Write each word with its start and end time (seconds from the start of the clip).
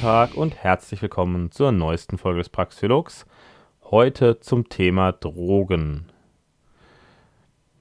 Tag 0.00 0.34
und 0.34 0.56
herzlich 0.56 1.02
willkommen 1.02 1.50
zur 1.50 1.72
neuesten 1.72 2.16
Folge 2.16 2.38
des 2.38 2.48
Praxiologs. 2.48 3.26
Heute 3.82 4.40
zum 4.40 4.70
Thema 4.70 5.12
Drogen. 5.12 6.06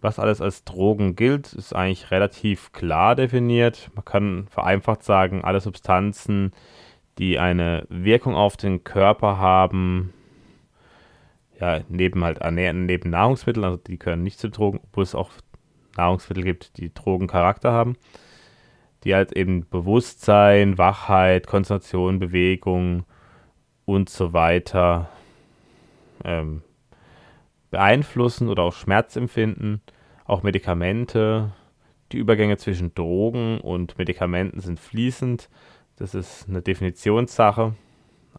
Was 0.01 0.19
alles 0.19 0.41
als 0.41 0.65
Drogen 0.65 1.15
gilt, 1.15 1.53
ist 1.53 1.73
eigentlich 1.73 2.11
relativ 2.11 2.73
klar 2.73 3.15
definiert. 3.15 3.89
Man 3.95 4.03
kann 4.03 4.47
vereinfacht 4.49 5.01
sagen, 5.03 5.45
alle 5.45 5.61
Substanzen, 5.61 6.51
die 7.19 7.39
eine 7.39 7.85
Wirkung 7.87 8.35
auf 8.35 8.57
den 8.57 8.83
Körper 8.83 9.37
haben, 9.37 10.13
ja, 11.57 11.79
neben 11.87 12.25
halt 12.25 12.41
neben 12.51 13.11
Nahrungsmitteln, 13.11 13.63
also 13.63 13.77
die 13.77 13.97
gehören 13.97 14.23
nicht 14.23 14.39
zu 14.39 14.49
Drogen, 14.49 14.81
obwohl 14.83 15.03
es 15.03 15.15
auch 15.15 15.31
Nahrungsmittel 15.95 16.43
gibt, 16.43 16.75
die 16.79 16.93
Drogencharakter 16.93 17.71
haben 17.71 17.95
die 19.03 19.15
halt 19.15 19.31
eben 19.33 19.67
Bewusstsein, 19.69 20.77
Wachheit, 20.77 21.47
Konzentration, 21.47 22.19
Bewegung 22.19 23.05
und 23.85 24.09
so 24.09 24.33
weiter 24.33 25.09
ähm, 26.23 26.61
beeinflussen 27.71 28.49
oder 28.49 28.63
auch 28.63 28.73
Schmerzempfinden, 28.73 29.81
auch 30.25 30.43
Medikamente. 30.43 31.51
Die 32.11 32.17
Übergänge 32.17 32.57
zwischen 32.57 32.93
Drogen 32.95 33.59
und 33.61 33.97
Medikamenten 33.97 34.59
sind 34.59 34.79
fließend. 34.79 35.49
Das 35.95 36.15
ist 36.15 36.47
eine 36.49 36.61
Definitionssache, 36.61 37.75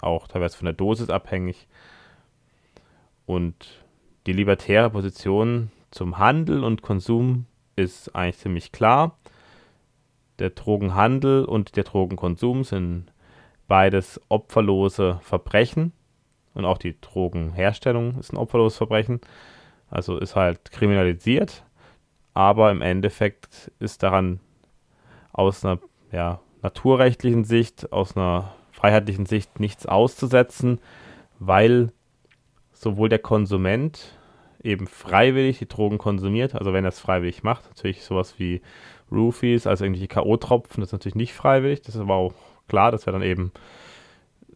auch 0.00 0.26
teilweise 0.26 0.56
von 0.56 0.64
der 0.66 0.74
Dosis 0.74 1.08
abhängig. 1.08 1.68
Und 3.26 3.84
die 4.26 4.32
libertäre 4.32 4.90
Position 4.90 5.70
zum 5.90 6.18
Handel 6.18 6.64
und 6.64 6.82
Konsum 6.82 7.46
ist 7.76 8.14
eigentlich 8.14 8.38
ziemlich 8.38 8.72
klar 8.72 9.16
der 10.40 10.50
Drogenhandel 10.50 11.44
und 11.44 11.76
der 11.76 11.84
Drogenkonsum 11.84 12.64
sind 12.64 13.12
beides 13.68 14.20
opferlose 14.28 15.20
Verbrechen. 15.22 15.92
Und 16.54 16.64
auch 16.64 16.78
die 16.78 17.00
Drogenherstellung 17.00 18.18
ist 18.18 18.32
ein 18.32 18.36
opferloses 18.36 18.78
Verbrechen. 18.78 19.20
Also 19.88 20.18
ist 20.18 20.36
halt 20.36 20.72
kriminalisiert. 20.72 21.64
Aber 22.34 22.70
im 22.70 22.82
Endeffekt 22.82 23.70
ist 23.78 24.02
daran 24.02 24.40
aus 25.32 25.64
einer 25.64 25.78
ja, 26.12 26.40
naturrechtlichen 26.62 27.44
Sicht, 27.44 27.92
aus 27.92 28.16
einer 28.16 28.52
freiheitlichen 28.72 29.26
Sicht 29.26 29.60
nichts 29.60 29.86
auszusetzen, 29.86 30.80
weil 31.38 31.92
sowohl 32.72 33.08
der 33.08 33.18
Konsument 33.18 34.18
eben 34.62 34.86
freiwillig 34.86 35.58
die 35.58 35.68
Drogen 35.68 35.98
konsumiert, 35.98 36.54
also 36.54 36.72
wenn 36.72 36.84
er 36.84 36.90
es 36.90 37.00
freiwillig 37.00 37.42
macht, 37.42 37.66
natürlich 37.68 38.04
sowas 38.04 38.34
wie 38.38 38.60
Roofies, 39.10 39.66
also 39.66 39.84
irgendwelche 39.84 40.08
K.O.-Tropfen, 40.08 40.76
das 40.76 40.88
ist 40.88 40.92
natürlich 40.92 41.14
nicht 41.14 41.32
freiwillig, 41.32 41.82
das 41.82 41.94
ist 41.94 42.00
aber 42.00 42.14
auch 42.14 42.34
klar, 42.68 42.92
das 42.92 43.06
wäre 43.06 43.18
dann 43.18 43.26
eben, 43.26 43.52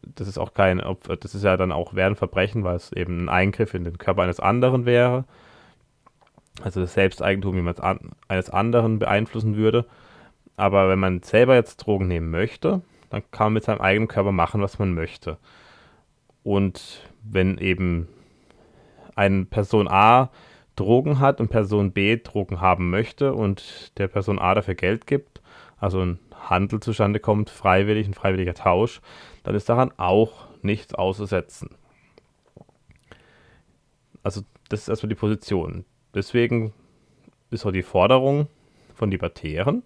das 0.03 0.29
ist 0.29 0.39
auch 0.39 0.55
kein, 0.55 0.83
das 1.21 1.35
ist 1.35 1.43
ja 1.45 1.57
dann 1.57 1.73
auch 1.73 1.95
wäre 1.95 2.11
ein 2.11 2.17
Verbrechen, 2.17 2.65
weil 2.65 2.77
es 2.77 2.93
eben 2.93 3.25
ein 3.25 3.29
Eingriff 3.29 3.75
in 3.75 3.85
den 3.85 3.99
Körper 3.99 4.23
eines 4.23 4.41
anderen 4.41 4.87
wäre. 4.87 5.25
Also 6.63 6.81
das 6.81 6.95
Selbsteigentum 6.95 7.57
jemand 7.57 7.81
an, 7.81 8.13
eines 8.29 8.49
anderen 8.49 9.01
beeinflussen 9.01 9.57
würde. 9.57 9.87
Aber 10.57 10.89
wenn 10.89 11.01
man 11.01 11.23
selber 11.23 11.57
jetzt 11.57 11.79
Drogen 11.79 12.07
nehmen 12.07 12.31
möchte, 12.31 12.83
dann 13.11 13.23
kann 13.33 13.47
man 13.47 13.55
mit 13.55 13.65
seinem 13.65 13.81
eigenen 13.81 14.07
Körper 14.07 14.31
machen, 14.31 14.61
was 14.61 14.79
man 14.79 14.95
möchte. 14.95 15.39
Und 16.45 17.01
wenn 17.25 17.59
eben 17.59 18.09
eine 19.15 19.45
Person 19.45 19.89
A 19.89 20.31
Drogen 20.77 21.21
hat 21.21 21.41
und 21.41 21.49
Person 21.49 21.93
B 21.93 22.17
Drogen 22.17 22.61
haben 22.61 22.91
möchte 22.91 23.33
und 23.33 23.93
der 23.99 24.09
Person 24.09 24.39
A 24.39 24.55
dafür 24.55 24.75
Geld 24.75 25.07
gibt, 25.07 25.41
also 25.79 26.01
ein 26.01 26.19
Handel 26.35 26.81
zustande 26.81 27.21
kommt, 27.21 27.51
freiwillig, 27.51 28.07
ein 28.07 28.15
freiwilliger 28.15 28.55
Tausch, 28.55 29.01
dann 29.45 29.55
ist 29.55 29.69
daran 29.69 29.93
auch 29.97 30.49
nichts 30.63 30.95
auszusetzen. 30.95 31.71
Also 34.23 34.43
das 34.69 34.81
ist 34.81 34.89
erstmal 34.89 35.09
die 35.09 35.15
Position. 35.15 35.85
Deswegen 36.15 36.73
ist 37.51 37.67
auch 37.67 37.73
die 37.73 37.83
Forderung 37.83 38.49
von 38.95 39.11
Libertären 39.11 39.83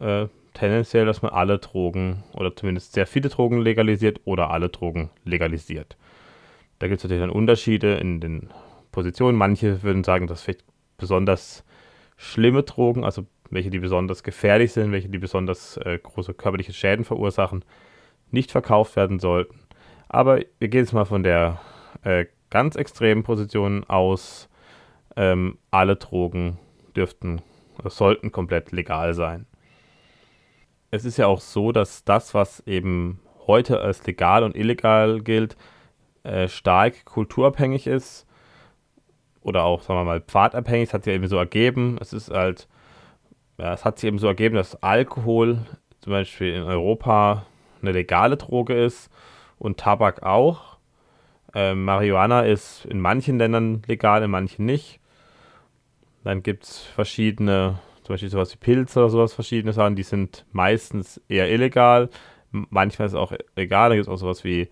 äh, 0.00 0.26
tendenziell, 0.54 1.04
dass 1.04 1.22
man 1.22 1.32
alle 1.32 1.58
Drogen 1.58 2.24
oder 2.32 2.54
zumindest 2.56 2.92
sehr 2.92 3.06
viele 3.06 3.28
Drogen 3.28 3.60
legalisiert 3.60 4.20
oder 4.24 4.50
alle 4.50 4.68
Drogen 4.68 5.10
legalisiert. 5.24 5.96
Da 6.78 6.88
gibt 6.88 6.98
es 6.98 7.04
natürlich 7.04 7.22
dann 7.22 7.30
Unterschiede 7.30 7.94
in 7.94 8.20
den 8.20 8.50
Positionen. 8.92 9.36
Manche 9.36 9.82
würden 9.82 10.04
sagen, 10.04 10.26
dass 10.26 10.42
vielleicht 10.42 10.64
besonders 10.98 11.64
schlimme 12.16 12.62
Drogen, 12.62 13.04
also 13.04 13.26
welche, 13.50 13.70
die 13.70 13.78
besonders 13.78 14.22
gefährlich 14.22 14.72
sind, 14.72 14.92
welche, 14.92 15.08
die 15.08 15.18
besonders 15.18 15.76
äh, 15.78 15.98
große 16.02 16.34
körperliche 16.34 16.72
Schäden 16.72 17.04
verursachen, 17.04 17.64
nicht 18.30 18.50
verkauft 18.50 18.96
werden 18.96 19.18
sollten. 19.18 19.60
Aber 20.08 20.40
wir 20.58 20.68
gehen 20.68 20.80
jetzt 20.80 20.92
mal 20.92 21.04
von 21.04 21.22
der 21.22 21.60
äh, 22.02 22.26
ganz 22.50 22.76
extremen 22.76 23.22
Position 23.22 23.84
aus, 23.84 24.48
ähm, 25.16 25.58
alle 25.70 25.96
Drogen 25.96 26.58
dürften, 26.94 27.42
sollten 27.84 28.32
komplett 28.32 28.72
legal 28.72 29.14
sein. 29.14 29.46
Es 30.90 31.04
ist 31.04 31.16
ja 31.16 31.26
auch 31.26 31.40
so, 31.40 31.72
dass 31.72 32.04
das, 32.04 32.34
was 32.34 32.60
eben 32.66 33.20
heute 33.46 33.80
als 33.80 34.06
legal 34.06 34.42
und 34.42 34.56
illegal 34.56 35.20
gilt, 35.20 35.56
äh, 36.26 36.48
stark 36.48 37.04
kulturabhängig 37.04 37.86
ist 37.86 38.26
oder 39.42 39.64
auch, 39.64 39.82
sagen 39.82 40.00
wir 40.00 40.04
mal, 40.04 40.20
pfadabhängig. 40.20 40.88
Es 40.88 40.94
hat 40.94 41.04
sich 41.04 41.14
eben 41.14 41.28
so 41.28 41.36
ergeben. 41.36 41.98
Es 42.00 42.12
ist 42.12 42.30
halt, 42.30 42.68
ja, 43.58 43.72
es 43.72 43.84
hat 43.84 43.98
sich 43.98 44.08
eben 44.08 44.18
so 44.18 44.26
ergeben, 44.26 44.56
dass 44.56 44.82
Alkohol 44.82 45.60
zum 46.00 46.12
Beispiel 46.12 46.52
in 46.52 46.64
Europa 46.64 47.46
eine 47.80 47.92
legale 47.92 48.36
Droge 48.36 48.74
ist 48.74 49.10
und 49.58 49.78
Tabak 49.78 50.24
auch. 50.24 50.78
Ähm, 51.54 51.84
Marihuana 51.84 52.42
ist 52.42 52.84
in 52.86 53.00
manchen 53.00 53.38
Ländern 53.38 53.82
legal, 53.86 54.22
in 54.22 54.30
manchen 54.30 54.66
nicht. 54.66 55.00
Dann 56.24 56.42
gibt 56.42 56.64
es 56.64 56.78
verschiedene, 56.80 57.78
zum 58.02 58.14
Beispiel 58.14 58.30
sowas 58.30 58.52
wie 58.52 58.58
Pilze 58.58 58.98
oder 58.98 59.10
sowas, 59.10 59.32
verschiedene 59.32 59.72
Sachen, 59.72 59.94
die 59.94 60.02
sind 60.02 60.44
meistens 60.50 61.20
eher 61.28 61.48
illegal. 61.50 62.10
Manchmal 62.50 63.06
ist 63.06 63.12
es 63.12 63.18
auch 63.18 63.32
legal. 63.54 63.90
Da 63.90 63.94
gibt 63.94 64.08
es 64.08 64.12
auch 64.12 64.18
sowas 64.18 64.42
wie 64.42 64.68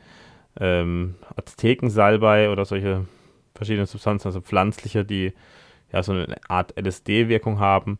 ähm, 0.60 1.16
Aztekensalbei 1.36 2.50
oder 2.50 2.64
solche 2.64 3.06
verschiedene 3.54 3.86
Substanzen, 3.86 4.28
also 4.28 4.40
pflanzliche, 4.40 5.04
die 5.04 5.32
ja 5.92 6.02
so 6.02 6.12
eine 6.12 6.36
Art 6.48 6.74
LSD-Wirkung 6.78 7.60
haben. 7.60 7.98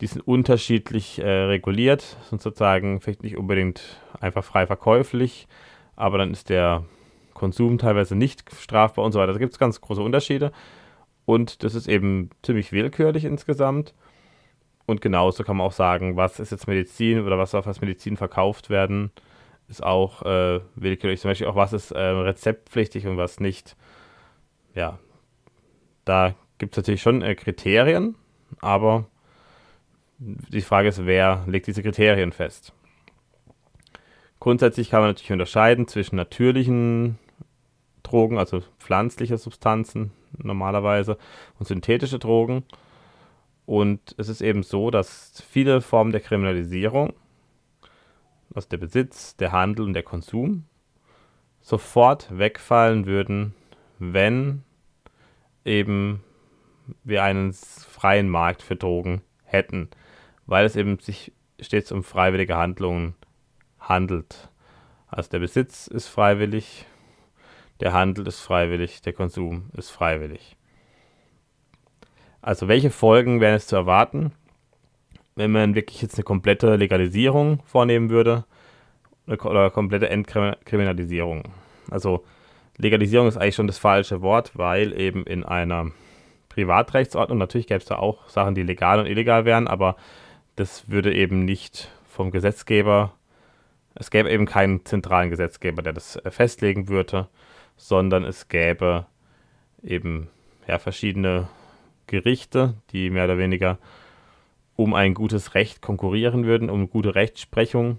Die 0.00 0.06
sind 0.06 0.20
unterschiedlich 0.26 1.18
äh, 1.18 1.28
reguliert, 1.28 2.16
sind 2.28 2.40
sozusagen 2.40 3.00
vielleicht 3.00 3.22
nicht 3.22 3.36
unbedingt 3.36 4.00
einfach 4.20 4.44
frei 4.44 4.66
verkäuflich, 4.66 5.48
aber 5.96 6.18
dann 6.18 6.30
ist 6.30 6.50
der 6.50 6.84
Konsum 7.34 7.78
teilweise 7.78 8.14
nicht 8.14 8.44
strafbar 8.60 9.04
und 9.04 9.12
so 9.12 9.18
weiter. 9.18 9.32
Da 9.32 9.38
gibt 9.38 9.52
es 9.52 9.58
ganz 9.58 9.80
große 9.80 10.02
Unterschiede. 10.02 10.52
Und 11.24 11.62
das 11.62 11.74
ist 11.74 11.88
eben 11.88 12.30
ziemlich 12.42 12.72
willkürlich 12.72 13.24
insgesamt. 13.24 13.94
Und 14.86 15.02
genauso 15.02 15.44
kann 15.44 15.58
man 15.58 15.66
auch 15.66 15.72
sagen, 15.72 16.16
was 16.16 16.40
ist 16.40 16.50
jetzt 16.52 16.66
Medizin 16.66 17.20
oder 17.20 17.36
was 17.38 17.50
darf 17.50 17.66
als 17.66 17.82
Medizin 17.82 18.16
verkauft 18.16 18.70
werden, 18.70 19.12
ist 19.68 19.82
auch 19.82 20.22
äh, 20.22 20.60
willkürlich. 20.74 21.20
Zum 21.20 21.30
Beispiel 21.30 21.46
auch, 21.46 21.56
was 21.56 21.72
ist 21.72 21.90
äh, 21.90 21.98
rezeptpflichtig 22.00 23.06
und 23.06 23.16
was 23.16 23.40
nicht 23.40 23.76
ja, 24.74 24.98
da 26.04 26.34
gibt 26.58 26.74
es 26.74 26.76
natürlich 26.78 27.02
schon 27.02 27.22
äh, 27.22 27.34
Kriterien, 27.34 28.14
aber 28.60 29.06
die 30.18 30.62
Frage 30.62 30.88
ist, 30.88 31.04
wer 31.04 31.44
legt 31.46 31.66
diese 31.66 31.82
Kriterien 31.82 32.32
fest? 32.32 32.72
Grundsätzlich 34.40 34.90
kann 34.90 35.00
man 35.00 35.10
natürlich 35.10 35.32
unterscheiden 35.32 35.88
zwischen 35.88 36.16
natürlichen 36.16 37.18
Drogen, 38.04 38.38
also 38.38 38.62
pflanzliche 38.78 39.36
Substanzen 39.36 40.12
normalerweise, 40.42 41.18
und 41.58 41.66
synthetische 41.66 42.18
Drogen. 42.18 42.64
Und 43.66 44.14
es 44.16 44.28
ist 44.28 44.40
eben 44.40 44.62
so, 44.62 44.90
dass 44.90 45.42
viele 45.50 45.80
Formen 45.80 46.12
der 46.12 46.20
Kriminalisierung, 46.20 47.12
also 48.54 48.68
der 48.68 48.78
Besitz, 48.78 49.36
der 49.36 49.52
Handel 49.52 49.84
und 49.84 49.94
der 49.94 50.02
Konsum, 50.02 50.64
sofort 51.60 52.36
wegfallen 52.36 53.06
würden, 53.06 53.54
wenn 53.98 54.62
eben 55.64 56.22
wir 57.04 57.22
einen 57.22 57.52
freien 57.52 58.28
Markt 58.28 58.62
für 58.62 58.76
Drogen 58.76 59.22
hätten, 59.44 59.90
weil 60.46 60.64
es 60.64 60.76
eben 60.76 60.98
sich 60.98 61.32
stets 61.60 61.92
um 61.92 62.02
freiwillige 62.02 62.56
Handlungen 62.56 63.14
handelt. 63.78 64.50
Also 65.08 65.30
der 65.30 65.40
Besitz 65.40 65.86
ist 65.86 66.08
freiwillig, 66.08 66.86
der 67.80 67.92
Handel 67.92 68.26
ist 68.26 68.40
freiwillig, 68.40 69.02
der 69.02 69.12
Konsum 69.12 69.70
ist 69.76 69.90
freiwillig. 69.90 70.56
Also 72.40 72.68
welche 72.68 72.90
Folgen 72.90 73.40
wären 73.40 73.56
es 73.56 73.66
zu 73.66 73.76
erwarten, 73.76 74.32
wenn 75.38 75.52
man 75.52 75.74
wirklich 75.74 76.02
jetzt 76.02 76.16
eine 76.16 76.24
komplette 76.24 76.74
Legalisierung 76.74 77.60
vornehmen 77.64 78.10
würde 78.10 78.44
oder 79.26 79.70
komplette 79.70 80.10
Entkriminalisierung? 80.10 81.44
Also 81.90 82.24
Legalisierung 82.76 83.28
ist 83.28 83.36
eigentlich 83.36 83.54
schon 83.54 83.68
das 83.68 83.78
falsche 83.78 84.20
Wort, 84.20 84.58
weil 84.58 84.98
eben 84.98 85.24
in 85.24 85.44
einer 85.44 85.92
Privatrechtsordnung, 86.48 87.38
natürlich 87.38 87.68
gäbe 87.68 87.78
es 87.78 87.84
da 87.84 87.96
auch 87.96 88.28
Sachen, 88.28 88.56
die 88.56 88.64
legal 88.64 88.98
und 88.98 89.06
illegal 89.06 89.44
wären, 89.44 89.68
aber 89.68 89.96
das 90.56 90.90
würde 90.90 91.14
eben 91.14 91.44
nicht 91.44 91.88
vom 92.08 92.32
Gesetzgeber 92.32 93.12
Es 93.94 94.10
gäbe 94.10 94.30
eben 94.30 94.46
keinen 94.46 94.84
zentralen 94.84 95.30
Gesetzgeber, 95.30 95.82
der 95.82 95.92
das 95.92 96.16
äh, 96.16 96.30
festlegen 96.30 96.88
würde, 96.88 97.28
sondern 97.76 98.24
es 98.24 98.48
gäbe 98.48 99.06
eben 99.84 100.28
ja, 100.66 100.78
verschiedene 100.78 101.48
Gerichte, 102.08 102.74
die 102.90 103.10
mehr 103.10 103.24
oder 103.24 103.38
weniger 103.38 103.78
um 104.78 104.94
ein 104.94 105.12
gutes 105.12 105.56
Recht 105.56 105.82
konkurrieren 105.82 106.44
würden, 106.44 106.70
um 106.70 106.88
gute 106.88 107.16
Rechtsprechung. 107.16 107.98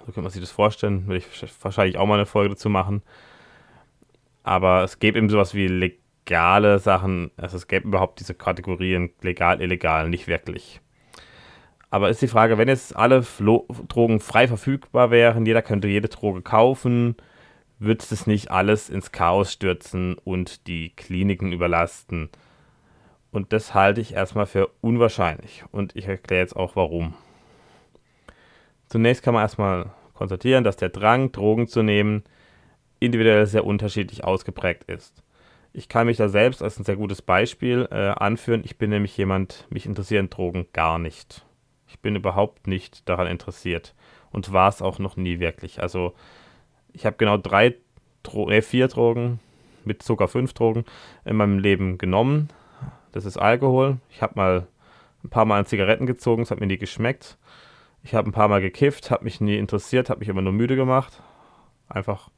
So 0.00 0.06
könnte 0.06 0.20
man 0.22 0.32
sich 0.32 0.40
das 0.40 0.50
vorstellen, 0.50 1.06
würde 1.06 1.18
ich 1.18 1.26
wahrscheinlich 1.62 1.96
auch 1.96 2.06
mal 2.06 2.14
eine 2.14 2.26
Folge 2.26 2.50
dazu 2.50 2.68
machen. 2.68 3.02
Aber 4.42 4.82
es 4.82 4.98
gäbe 4.98 5.16
eben 5.16 5.30
sowas 5.30 5.54
wie 5.54 5.68
legale 5.68 6.80
Sachen, 6.80 7.30
also 7.36 7.56
es 7.56 7.68
gäbe 7.68 7.86
überhaupt 7.86 8.18
diese 8.18 8.34
Kategorien 8.34 9.10
legal, 9.22 9.62
illegal, 9.62 10.08
nicht 10.08 10.26
wirklich. 10.26 10.80
Aber 11.88 12.10
ist 12.10 12.20
die 12.20 12.26
Frage, 12.26 12.58
wenn 12.58 12.66
jetzt 12.66 12.96
alle 12.96 13.22
Flo 13.22 13.68
Drogen 13.86 14.18
frei 14.18 14.48
verfügbar 14.48 15.12
wären, 15.12 15.46
jeder 15.46 15.62
könnte 15.62 15.86
jede 15.86 16.08
Droge 16.08 16.42
kaufen, 16.42 17.14
wird 17.78 18.10
es 18.10 18.26
nicht 18.26 18.50
alles 18.50 18.90
ins 18.90 19.12
Chaos 19.12 19.52
stürzen 19.52 20.16
und 20.24 20.66
die 20.66 20.90
Kliniken 20.96 21.52
überlasten? 21.52 22.30
Und 23.36 23.52
das 23.52 23.74
halte 23.74 24.00
ich 24.00 24.14
erstmal 24.14 24.46
für 24.46 24.70
unwahrscheinlich. 24.80 25.62
Und 25.70 25.94
ich 25.94 26.08
erkläre 26.08 26.40
jetzt 26.40 26.56
auch 26.56 26.74
warum. 26.74 27.12
Zunächst 28.88 29.22
kann 29.22 29.34
man 29.34 29.42
erstmal 29.42 29.90
konstatieren, 30.14 30.64
dass 30.64 30.78
der 30.78 30.88
Drang, 30.88 31.32
Drogen 31.32 31.68
zu 31.68 31.82
nehmen, 31.82 32.24
individuell 32.98 33.44
sehr 33.44 33.66
unterschiedlich 33.66 34.24
ausgeprägt 34.24 34.84
ist. 34.84 35.22
Ich 35.74 35.90
kann 35.90 36.06
mich 36.06 36.16
da 36.16 36.30
selbst 36.30 36.62
als 36.62 36.78
ein 36.78 36.84
sehr 36.84 36.96
gutes 36.96 37.20
Beispiel 37.20 37.86
äh, 37.90 38.08
anführen. 38.08 38.62
Ich 38.64 38.78
bin 38.78 38.88
nämlich 38.88 39.14
jemand, 39.18 39.66
mich 39.68 39.84
interessieren 39.84 40.30
Drogen 40.30 40.68
gar 40.72 40.98
nicht. 40.98 41.44
Ich 41.88 41.98
bin 42.00 42.16
überhaupt 42.16 42.66
nicht 42.66 43.06
daran 43.06 43.26
interessiert 43.26 43.94
und 44.30 44.54
war 44.54 44.70
es 44.70 44.80
auch 44.80 44.98
noch 44.98 45.18
nie 45.18 45.40
wirklich. 45.40 45.82
Also 45.82 46.14
ich 46.94 47.04
habe 47.04 47.18
genau 47.18 47.36
drei, 47.36 47.74
Dro 48.22 48.48
äh, 48.48 48.62
vier 48.62 48.88
Drogen 48.88 49.40
mit 49.84 50.02
sogar 50.02 50.28
fünf 50.28 50.54
Drogen 50.54 50.86
in 51.26 51.36
meinem 51.36 51.58
Leben 51.58 51.98
genommen. 51.98 52.48
Das 53.16 53.24
ist 53.24 53.38
Alkohol. 53.38 53.96
Ich 54.10 54.20
habe 54.20 54.34
mal 54.36 54.66
ein 55.24 55.30
paar 55.30 55.46
Mal 55.46 55.60
an 55.60 55.64
Zigaretten 55.64 56.04
gezogen, 56.04 56.42
es 56.42 56.50
hat 56.50 56.60
mir 56.60 56.66
nie 56.66 56.76
geschmeckt. 56.76 57.38
Ich 58.02 58.14
habe 58.14 58.28
ein 58.28 58.32
paar 58.32 58.48
Mal 58.48 58.60
gekifft, 58.60 59.10
hat 59.10 59.22
mich 59.22 59.40
nie 59.40 59.56
interessiert, 59.56 60.10
hat 60.10 60.18
mich 60.18 60.28
immer 60.28 60.42
nur 60.42 60.52
müde 60.52 60.76
gemacht. 60.76 61.22
Einfach 61.88 62.28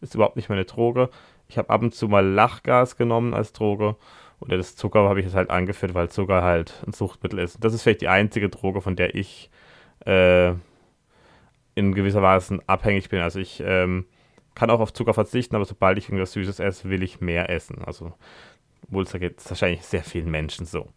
ist 0.00 0.14
überhaupt 0.14 0.36
nicht 0.36 0.48
meine 0.48 0.64
Droge. 0.64 1.10
Ich 1.48 1.58
habe 1.58 1.68
ab 1.68 1.82
und 1.82 1.94
zu 1.94 2.08
mal 2.08 2.26
Lachgas 2.26 2.96
genommen 2.96 3.34
als 3.34 3.52
Droge. 3.52 3.96
Oder 4.40 4.56
das 4.56 4.74
Zucker 4.74 5.06
habe 5.06 5.20
ich 5.20 5.26
jetzt 5.26 5.34
halt 5.34 5.50
angeführt, 5.50 5.92
weil 5.92 6.08
Zucker 6.08 6.42
halt 6.42 6.82
ein 6.86 6.94
Suchtmittel 6.94 7.38
ist. 7.38 7.62
Das 7.62 7.74
ist 7.74 7.82
vielleicht 7.82 8.00
die 8.00 8.08
einzige 8.08 8.48
Droge, 8.48 8.80
von 8.80 8.96
der 8.96 9.14
ich 9.14 9.50
äh, 10.06 10.52
in 11.74 11.94
gewisser 11.94 12.22
Weise 12.22 12.58
abhängig 12.66 13.10
bin. 13.10 13.20
Also 13.20 13.38
ich 13.38 13.62
ähm, 13.62 14.06
kann 14.54 14.70
auch 14.70 14.80
auf 14.80 14.94
Zucker 14.94 15.12
verzichten, 15.12 15.56
aber 15.56 15.66
sobald 15.66 15.98
ich 15.98 16.08
irgendwas 16.08 16.32
Süßes 16.32 16.58
esse, 16.58 16.88
will 16.88 17.02
ich 17.02 17.20
mehr 17.20 17.50
essen. 17.50 17.82
Also 17.84 18.14
wohl 18.92 19.04
geht 19.04 19.40
es 19.40 19.50
wahrscheinlich 19.50 19.82
sehr 19.82 20.04
vielen 20.04 20.30
Menschen 20.30 20.66
so. 20.66 20.88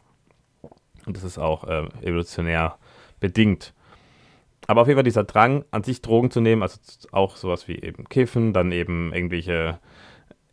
Und 1.06 1.16
das 1.16 1.24
ist 1.24 1.38
auch 1.38 1.64
äh, 1.66 1.88
evolutionär 2.02 2.78
bedingt. 3.20 3.74
Aber 4.68 4.82
auf 4.82 4.88
jeden 4.88 4.98
Fall 4.98 5.04
dieser 5.04 5.24
Drang, 5.24 5.64
an 5.72 5.84
sich 5.84 6.02
Drogen 6.02 6.32
zu 6.32 6.42
nehmen, 6.42 6.64
also 6.64 6.80
auch 7.12 7.36
sowas 7.36 7.68
wie 7.68 7.76
eben 7.76 8.10
Kiffen, 8.10 8.54
dann 8.54 8.72
eben 8.72 9.14
irgendwelche, 9.14 9.80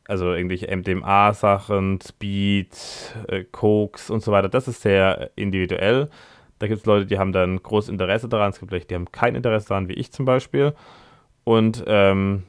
also 0.06 0.32
irgendwelche 0.32 0.74
MDMA-Sachen, 0.74 2.00
Speed, 2.02 2.76
äh, 3.28 3.44
Koks 3.44 4.10
und 4.10 4.22
so 4.22 4.32
weiter, 4.32 4.48
das 4.48 4.68
ist 4.68 4.82
sehr 4.82 5.30
individuell. 5.34 6.10
Da 6.58 6.68
gibt 6.68 6.80
es 6.80 6.86
Leute, 6.86 7.06
die 7.06 7.18
haben 7.18 7.32
dann 7.32 7.62
großes 7.62 7.88
Interesse 7.88 8.28
daran, 8.28 8.50
es 8.50 8.60
gibt 8.60 8.70
Leute, 8.70 8.86
die 8.86 8.94
haben 8.94 9.10
kein 9.10 9.34
Interesse 9.34 9.68
daran, 9.68 9.88
wie 9.88 9.94
ich 9.94 10.12
zum 10.12 10.26
Beispiel. 10.26 10.74
Und 11.44 11.82
ähm, 11.86 12.44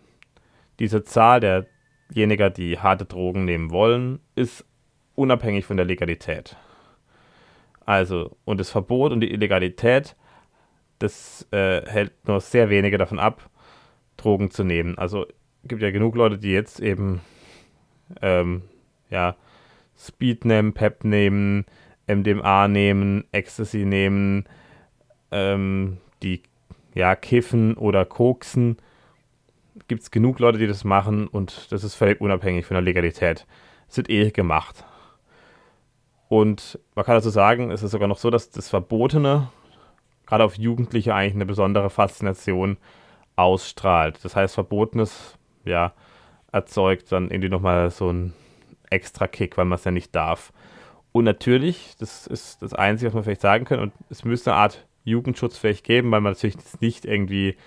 diese 0.79 1.03
Zahl 1.03 1.39
derjenigen, 1.39 2.53
die 2.53 2.77
harte 2.77 3.05
Drogen 3.05 3.45
nehmen 3.45 3.71
wollen, 3.71 4.19
ist 4.35 4.65
unabhängig 5.15 5.65
von 5.65 5.77
der 5.77 5.85
Legalität. 5.85 6.55
Also, 7.85 8.37
und 8.45 8.59
das 8.59 8.69
Verbot 8.69 9.11
und 9.11 9.21
die 9.21 9.31
Illegalität, 9.31 10.15
das 10.99 11.47
äh, 11.51 11.85
hält 11.85 12.13
nur 12.27 12.39
sehr 12.39 12.69
wenige 12.69 12.97
davon 12.97 13.19
ab, 13.19 13.49
Drogen 14.17 14.51
zu 14.51 14.63
nehmen. 14.63 14.97
Also 14.97 15.25
gibt 15.65 15.81
ja 15.81 15.91
genug 15.91 16.15
Leute, 16.15 16.37
die 16.37 16.51
jetzt 16.51 16.79
eben 16.79 17.21
ähm, 18.21 18.63
ja, 19.09 19.35
Speed 19.97 20.45
nehmen, 20.45 20.73
Pep 20.73 21.03
nehmen, 21.03 21.65
MDMA 22.07 22.67
nehmen, 22.67 23.25
Ecstasy 23.31 23.85
nehmen, 23.85 24.45
ähm, 25.31 25.97
die 26.21 26.43
ja 26.93 27.15
kiffen 27.15 27.75
oder 27.75 28.05
koksen. 28.05 28.77
Gibt 29.87 30.03
es 30.03 30.11
genug 30.11 30.39
Leute, 30.39 30.57
die 30.57 30.67
das 30.67 30.83
machen 30.83 31.27
und 31.27 31.71
das 31.71 31.83
ist 31.83 31.95
völlig 31.95 32.21
unabhängig 32.21 32.65
von 32.65 32.75
der 32.75 32.81
Legalität. 32.81 33.45
Es 33.89 33.97
wird 33.97 34.09
eh 34.09 34.31
gemacht. 34.31 34.85
Und 36.33 36.79
man 36.95 37.05
kann 37.05 37.13
dazu 37.13 37.29
sagen, 37.29 37.69
es 37.69 37.83
ist 37.83 37.91
sogar 37.91 38.07
noch 38.07 38.17
so, 38.17 38.31
dass 38.31 38.49
das 38.49 38.67
Verbotene 38.67 39.49
gerade 40.25 40.43
auf 40.43 40.57
Jugendliche 40.57 41.13
eigentlich 41.13 41.35
eine 41.35 41.45
besondere 41.45 41.91
Faszination 41.91 42.77
ausstrahlt. 43.35 44.17
Das 44.23 44.35
heißt, 44.35 44.55
Verbotenes, 44.55 45.37
ja, 45.63 45.93
erzeugt 46.51 47.11
dann 47.11 47.29
irgendwie 47.29 47.49
nochmal 47.49 47.91
so 47.91 48.09
einen 48.09 48.33
extra 48.89 49.27
Kick, 49.27 49.59
weil 49.59 49.65
man 49.65 49.77
es 49.77 49.83
ja 49.83 49.91
nicht 49.91 50.15
darf. 50.15 50.51
Und 51.11 51.25
natürlich, 51.25 51.93
das 51.99 52.25
ist 52.25 52.63
das 52.63 52.73
Einzige, 52.73 53.09
was 53.09 53.13
man 53.13 53.25
vielleicht 53.25 53.41
sagen 53.41 53.65
kann, 53.65 53.79
und 53.79 53.93
es 54.09 54.25
müsste 54.25 54.53
eine 54.53 54.61
Art 54.61 54.87
Jugendschutz 55.03 55.59
vielleicht 55.59 55.83
geben, 55.83 56.09
weil 56.09 56.21
man 56.21 56.33
natürlich 56.33 56.57
nicht 56.79 57.05
irgendwie 57.05 57.57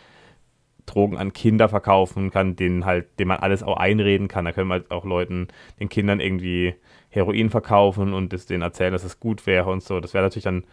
Drogen 0.86 1.18
an 1.18 1.32
Kinder 1.32 1.68
verkaufen 1.68 2.32
kann, 2.32 2.56
denen 2.56 2.84
halt, 2.84 3.20
denen 3.20 3.28
man 3.28 3.38
alles 3.38 3.62
auch 3.62 3.76
einreden 3.76 4.26
kann. 4.26 4.44
Da 4.44 4.50
können 4.50 4.66
wir 4.66 4.74
halt 4.74 4.90
auch 4.90 5.04
Leuten, 5.04 5.46
den 5.78 5.88
Kindern 5.88 6.18
irgendwie 6.18 6.74
Heroin 7.16 7.48
verkaufen 7.48 8.12
und 8.12 8.32
es 8.34 8.44
denen 8.44 8.62
erzählen, 8.62 8.92
dass 8.92 9.02
es 9.02 9.18
gut 9.18 9.46
wäre 9.46 9.70
und 9.70 9.82
so. 9.82 10.00
Das 10.00 10.12
wäre 10.12 10.24
natürlich 10.24 10.44
dann 10.44 10.64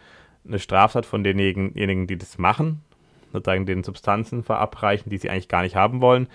eine 0.46 0.58
Straftat 0.58 1.06
von 1.06 1.24
denjenigen, 1.24 2.06
die 2.06 2.18
das 2.18 2.36
machen, 2.36 2.82
sozusagen 3.32 3.64
den 3.64 3.82
Substanzen 3.82 4.42
verabreichen, 4.42 5.08
die 5.08 5.16
sie 5.16 5.30
eigentlich 5.30 5.48
gar 5.48 5.62
nicht 5.62 5.74
haben 5.74 6.02
wollen. 6.02 6.28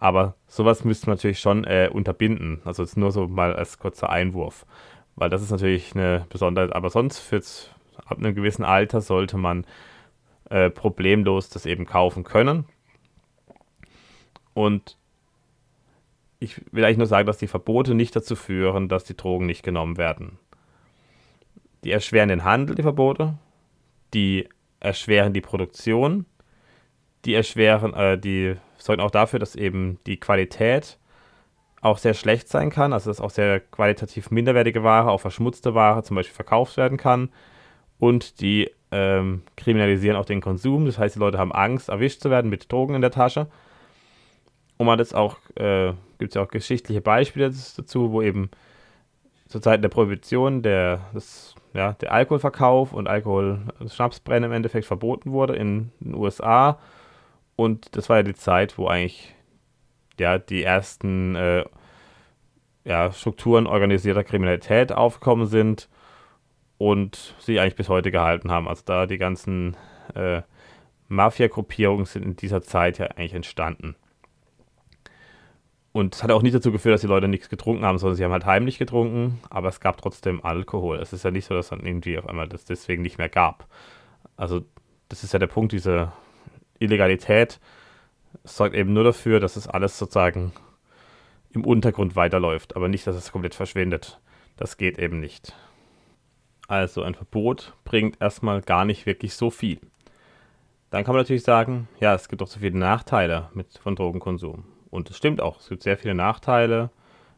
Aber 0.00 0.34
sowas 0.48 0.84
müsste 0.84 1.06
man 1.06 1.16
natürlich 1.16 1.38
schon 1.38 1.62
äh, 1.62 1.88
unterbinden. 1.92 2.60
Also 2.64 2.82
jetzt 2.82 2.96
nur 2.96 3.12
so 3.12 3.28
mal 3.28 3.54
als 3.54 3.78
kurzer 3.78 4.10
Einwurf. 4.10 4.66
Weil 5.14 5.30
das 5.30 5.42
ist 5.42 5.52
natürlich 5.52 5.94
eine 5.94 6.26
Besonderheit. 6.28 6.72
Aber 6.72 6.90
sonst 6.90 7.20
fürs, 7.20 7.70
ab 8.04 8.18
einem 8.18 8.34
gewissen 8.34 8.64
Alter 8.64 9.00
sollte 9.00 9.38
man 9.38 9.64
äh, 10.50 10.70
problemlos 10.70 11.50
das 11.50 11.66
eben 11.66 11.86
kaufen 11.86 12.24
können. 12.24 12.64
Und 14.54 14.98
ich 16.42 16.60
will 16.72 16.84
eigentlich 16.84 16.98
nur 16.98 17.06
sagen, 17.06 17.26
dass 17.26 17.38
die 17.38 17.46
Verbote 17.46 17.94
nicht 17.94 18.16
dazu 18.16 18.34
führen, 18.34 18.88
dass 18.88 19.04
die 19.04 19.16
Drogen 19.16 19.46
nicht 19.46 19.62
genommen 19.62 19.96
werden. 19.96 20.38
Die 21.84 21.92
erschweren 21.92 22.28
den 22.28 22.44
Handel, 22.44 22.74
die 22.74 22.82
Verbote. 22.82 23.34
Die 24.12 24.48
erschweren 24.80 25.32
die 25.32 25.40
Produktion. 25.40 26.26
Die 27.24 27.34
erschweren, 27.34 27.94
äh, 27.94 28.18
die 28.18 28.56
sorgen 28.76 29.00
auch 29.02 29.10
dafür, 29.10 29.38
dass 29.38 29.54
eben 29.54 29.98
die 30.06 30.18
Qualität 30.18 30.98
auch 31.80 31.98
sehr 31.98 32.14
schlecht 32.14 32.48
sein 32.48 32.70
kann. 32.70 32.92
Also 32.92 33.10
dass 33.10 33.20
auch 33.20 33.30
sehr 33.30 33.60
qualitativ 33.60 34.30
minderwertige 34.30 34.82
Ware, 34.82 35.10
auch 35.10 35.20
verschmutzte 35.20 35.74
Ware 35.74 36.02
zum 36.02 36.16
Beispiel 36.16 36.34
verkauft 36.34 36.76
werden 36.76 36.98
kann. 36.98 37.30
Und 37.98 38.40
die 38.40 38.68
ähm, 38.90 39.42
kriminalisieren 39.56 40.16
auch 40.16 40.24
den 40.24 40.40
Konsum. 40.40 40.86
Das 40.86 40.98
heißt, 40.98 41.14
die 41.14 41.20
Leute 41.20 41.38
haben 41.38 41.52
Angst, 41.52 41.88
erwischt 41.88 42.20
zu 42.20 42.30
werden 42.30 42.50
mit 42.50 42.70
Drogen 42.70 42.94
in 42.96 43.00
der 43.00 43.12
Tasche. 43.12 43.46
Und 44.76 44.86
man 44.86 44.98
das 44.98 45.14
auch, 45.14 45.38
äh, 45.54 45.92
gibt 46.22 46.30
es 46.30 46.34
ja 46.36 46.42
auch 46.42 46.48
geschichtliche 46.48 47.00
Beispiele 47.00 47.52
dazu, 47.76 48.12
wo 48.12 48.22
eben 48.22 48.48
zur 49.48 49.60
Zeit 49.60 49.82
der 49.82 49.88
Prohibition 49.88 50.62
der, 50.62 51.00
das, 51.12 51.56
ja, 51.74 51.94
der 51.94 52.12
Alkoholverkauf 52.12 52.92
und 52.92 53.08
Alkohol, 53.08 53.62
Schnapsbrennen 53.88 54.50
im 54.50 54.56
Endeffekt 54.56 54.86
verboten 54.86 55.32
wurde 55.32 55.56
in 55.56 55.90
den 55.98 56.14
USA. 56.14 56.78
Und 57.56 57.96
das 57.96 58.08
war 58.08 58.18
ja 58.18 58.22
die 58.22 58.34
Zeit, 58.34 58.78
wo 58.78 58.86
eigentlich 58.86 59.34
ja, 60.16 60.38
die 60.38 60.62
ersten 60.62 61.34
äh, 61.34 61.64
ja, 62.84 63.10
Strukturen 63.10 63.66
organisierter 63.66 64.22
Kriminalität 64.22 64.92
aufgekommen 64.92 65.48
sind 65.48 65.88
und 66.78 67.34
sie 67.40 67.58
eigentlich 67.58 67.74
bis 67.74 67.88
heute 67.88 68.12
gehalten 68.12 68.52
haben. 68.52 68.68
Also 68.68 68.82
da 68.86 69.06
die 69.06 69.18
ganzen 69.18 69.76
äh, 70.14 70.42
Mafia-Gruppierungen 71.08 72.06
sind 72.06 72.22
in 72.24 72.36
dieser 72.36 72.62
Zeit 72.62 72.98
ja 72.98 73.06
eigentlich 73.06 73.34
entstanden. 73.34 73.96
Und 75.92 76.14
es 76.14 76.22
hat 76.22 76.30
auch 76.30 76.42
nicht 76.42 76.54
dazu 76.54 76.72
geführt, 76.72 76.94
dass 76.94 77.02
die 77.02 77.06
Leute 77.06 77.28
nichts 77.28 77.50
getrunken 77.50 77.84
haben, 77.84 77.98
sondern 77.98 78.16
sie 78.16 78.24
haben 78.24 78.32
halt 78.32 78.46
heimlich 78.46 78.78
getrunken, 78.78 79.40
aber 79.50 79.68
es 79.68 79.80
gab 79.80 80.00
trotzdem 80.00 80.42
Alkohol. 80.42 80.98
Es 80.98 81.12
ist 81.12 81.24
ja 81.24 81.30
nicht 81.30 81.44
so, 81.44 81.54
dass 81.54 81.68
dann 81.68 81.84
irgendwie 81.84 82.18
auf 82.18 82.26
einmal 82.26 82.48
das 82.48 82.64
deswegen 82.64 83.02
nicht 83.02 83.18
mehr 83.18 83.28
gab. 83.28 83.68
Also, 84.36 84.62
das 85.10 85.22
ist 85.22 85.34
ja 85.34 85.38
der 85.38 85.48
Punkt, 85.48 85.72
diese 85.72 86.12
Illegalität 86.78 87.60
sorgt 88.44 88.74
eben 88.74 88.94
nur 88.94 89.04
dafür, 89.04 89.38
dass 89.38 89.56
es 89.56 89.68
alles 89.68 89.98
sozusagen 89.98 90.52
im 91.50 91.64
Untergrund 91.64 92.16
weiterläuft, 92.16 92.76
aber 92.76 92.88
nicht, 92.88 93.06
dass 93.06 93.16
es 93.16 93.30
komplett 93.30 93.54
verschwindet. 93.54 94.18
Das 94.56 94.78
geht 94.78 94.98
eben 94.98 95.20
nicht. 95.20 95.54
Also 96.68 97.02
ein 97.02 97.14
Verbot 97.14 97.74
bringt 97.84 98.20
erstmal 98.20 98.62
gar 98.62 98.86
nicht 98.86 99.04
wirklich 99.04 99.34
so 99.34 99.50
viel. 99.50 99.78
Dann 100.90 101.04
kann 101.04 101.14
man 101.14 101.22
natürlich 101.22 101.42
sagen, 101.42 101.88
ja, 102.00 102.14
es 102.14 102.28
gibt 102.28 102.42
auch 102.42 102.46
so 102.46 102.60
viele 102.60 102.78
Nachteile 102.78 103.50
mit, 103.52 103.78
von 103.78 103.96
Drogenkonsum. 103.96 104.64
Und 104.92 105.08
es 105.08 105.16
stimmt 105.16 105.40
auch, 105.40 105.58
es 105.58 105.70
gibt 105.70 105.82
sehr 105.82 105.96
viele 105.96 106.14
Nachteile. 106.14 106.90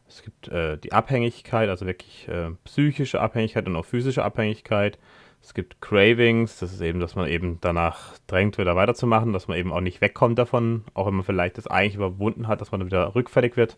Es 0.09 0.21
gibt 0.23 0.49
äh, 0.49 0.77
die 0.77 0.91
Abhängigkeit, 0.91 1.69
also 1.69 1.85
wirklich 1.85 2.27
äh, 2.27 2.51
psychische 2.65 3.21
Abhängigkeit 3.21 3.65
und 3.65 3.77
auch 3.77 3.85
physische 3.85 4.25
Abhängigkeit. 4.25 4.99
Es 5.41 5.53
gibt 5.53 5.79
Cravings, 5.79 6.59
das 6.59 6.73
ist 6.73 6.81
eben, 6.81 6.99
dass 6.99 7.15
man 7.15 7.29
eben 7.29 7.59
danach 7.61 8.17
drängt, 8.27 8.57
wieder 8.57 8.75
weiterzumachen, 8.75 9.31
dass 9.31 9.47
man 9.47 9.57
eben 9.57 9.71
auch 9.71 9.79
nicht 9.79 10.01
wegkommt 10.01 10.37
davon, 10.37 10.83
auch 10.93 11.07
wenn 11.07 11.13
man 11.13 11.23
vielleicht 11.23 11.57
das 11.57 11.67
eigentlich 11.67 11.95
überwunden 11.95 12.49
hat, 12.49 12.59
dass 12.59 12.71
man 12.71 12.81
dann 12.81 12.87
wieder 12.87 13.15
rückfällig 13.15 13.55
wird. 13.55 13.77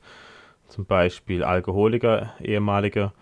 Zum 0.68 0.86
Beispiel 0.86 1.44
Alkoholiker, 1.44 2.34
ehemalige, 2.42 3.14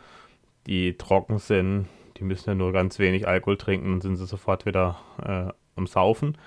die 0.67 0.97
trocken 0.97 1.37
sind, 1.37 1.87
die 2.15 2.23
müssen 2.23 2.49
ja 2.49 2.55
nur 2.55 2.71
ganz 2.71 2.97
wenig 2.97 3.27
Alkohol 3.27 3.57
trinken 3.57 3.91
und 3.91 4.01
sind 4.01 4.15
sie 4.15 4.25
sofort 4.25 4.65
wieder 4.65 5.01
äh, 5.21 5.51
am 5.75 5.85
Saufen. 5.85 6.37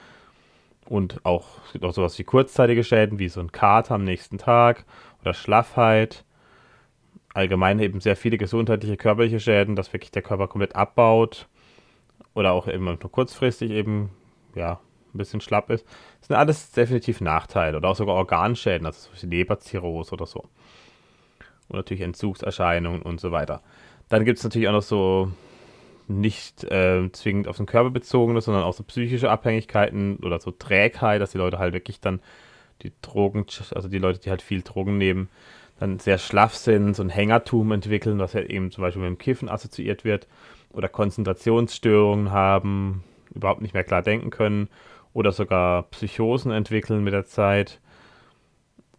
Und 0.89 1.25
auch, 1.27 1.45
es 1.67 1.73
gibt 1.73 1.85
auch 1.85 1.93
sowas 1.93 2.19
wie 2.19 2.25
kurzzeitige 2.25 2.83
Schäden, 2.83 3.19
wie 3.19 3.29
so 3.29 3.41
ein 3.41 3.53
Kater 3.53 3.95
am 3.95 4.05
nächsten 4.05 4.39
Tag 4.39 4.87
oder 5.21 5.35
Schlaffheit. 5.35 6.25
Allgemein 7.35 7.79
eben 7.79 8.01
sehr 8.01 8.17
viele 8.17 8.39
gesundheitliche, 8.39 8.97
körperliche 8.97 9.39
Schäden, 9.39 9.77
dass 9.77 9.93
wirklich 9.93 10.13
der 10.13 10.23
Körper 10.23 10.49
komplett 10.49 10.75
abbaut 10.75 11.47
oder 12.33 12.53
auch 12.53 12.67
eben 12.69 12.85
nur 12.85 12.99
kurzfristig 12.99 13.71
eben, 13.71 14.11
ja, 14.55 14.81
ein 15.13 15.19
bisschen 15.19 15.43
schlapp 15.43 15.69
ist. 15.69 15.85
Das 16.21 16.29
sind 16.29 16.37
alles 16.37 16.71
definitiv 16.73 17.21
Nachteile 17.21 17.77
oder 17.77 17.91
auch 17.91 17.97
sogar 17.97 18.15
Organschäden, 18.15 18.87
also 18.87 19.11
so 19.13 19.23
wie 19.31 19.37
Leberzirrhose 19.37 20.13
oder 20.13 20.25
so. 20.25 20.41
Und 21.69 21.77
natürlich 21.77 22.03
Entzugserscheinungen 22.03 23.03
und 23.03 23.21
so 23.21 23.31
weiter. 23.31 23.63
Dann 24.09 24.25
gibt 24.25 24.39
es 24.39 24.45
natürlich 24.45 24.69
auch 24.69 24.73
noch 24.73 24.83
so 24.83 25.33
nicht 26.09 26.65
äh, 26.65 27.11
zwingend 27.13 27.49
auf 27.49 27.57
den 27.57 27.67
Körper 27.67 27.91
bezogene, 27.91 28.41
sondern 28.41 28.65
auch 28.65 28.75
so 28.75 28.83
psychische 28.83 29.31
Abhängigkeiten 29.31 30.19
oder 30.19 30.41
so 30.41 30.51
Trägheit, 30.51 31.21
dass 31.21 31.33
die 31.33 31.39
Leute 31.39 31.59
halt 31.59 31.75
wirklich 31.75 32.01
dann 32.01 32.21
die 32.83 32.93
Drogen, 33.03 33.47
also 33.75 33.89
die 33.89 33.99
Leute, 33.99 34.21
die 34.21 34.31
halt 34.31 34.43
viel 34.43 34.63
Drogen 34.63 34.99
nehmen, 34.99 35.29
dann 35.79 35.99
sehr 35.99 36.19
schlaff 36.19 36.55
sind, 36.55 36.95
so 36.95 37.03
ein 37.03 37.09
Hängertum 37.09 37.73
entwickeln, 37.73 38.19
was 38.19 38.33
ja 38.33 38.43
eben 38.43 38.71
zum 38.71 38.83
Beispiel 38.83 39.03
mit 39.03 39.11
dem 39.11 39.19
Kiffen 39.19 39.49
assoziiert 39.49 40.05
wird, 40.05 40.27
oder 40.71 40.89
Konzentrationsstörungen 40.89 42.31
haben, 42.31 43.05
überhaupt 43.35 43.63
nicht 43.63 43.75
mehr 43.75 43.85
klar 43.85 44.03
denken 44.03 44.31
können, 44.31 44.69
oder 45.13 45.33
sogar 45.33 45.85
Psychosen 45.85 46.53
entwickeln 46.53 47.03
mit 47.03 47.13
der 47.13 47.27
Zeit. 47.27 47.81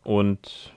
Und 0.03 0.73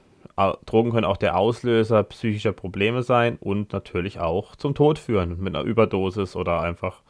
Drogen 0.67 0.93
können 0.93 1.05
auch 1.05 1.17
der 1.17 1.37
Auslöser 1.37 2.03
psychischer 2.05 2.53
Probleme 2.53 3.03
sein 3.03 3.37
und 3.41 3.73
natürlich 3.73 4.21
auch 4.21 4.57
zum 4.57 4.75
Tod 4.75 4.99
führen 4.99 5.41
mit 5.41 5.55
einer 5.55 5.65
Überdosis 5.65 6.37
oder 6.37 6.61
einfach, 6.61 7.03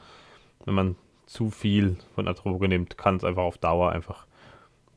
wenn 0.65 0.75
man 0.75 0.97
zu 1.27 1.51
viel 1.51 1.97
von 2.15 2.27
der 2.27 2.35
Droge 2.35 2.69
nimmt, 2.69 2.99
kann 2.99 3.17
es 3.17 3.25
einfach 3.25 3.43
auf 3.43 3.59
Dauer 3.59 3.91
einfach, 3.91 4.27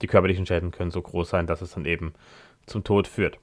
die 0.01 0.08
körperlichen 0.08 0.46
Schäden 0.46 0.72
können 0.72 0.92
so 0.92 1.01
groß 1.01 1.30
sein, 1.30 1.48
dass 1.48 1.62
es 1.62 1.74
dann 1.74 1.86
eben 1.86 2.13
zum 2.65 2.84
Tod 2.84 3.08
führt. 3.08 3.38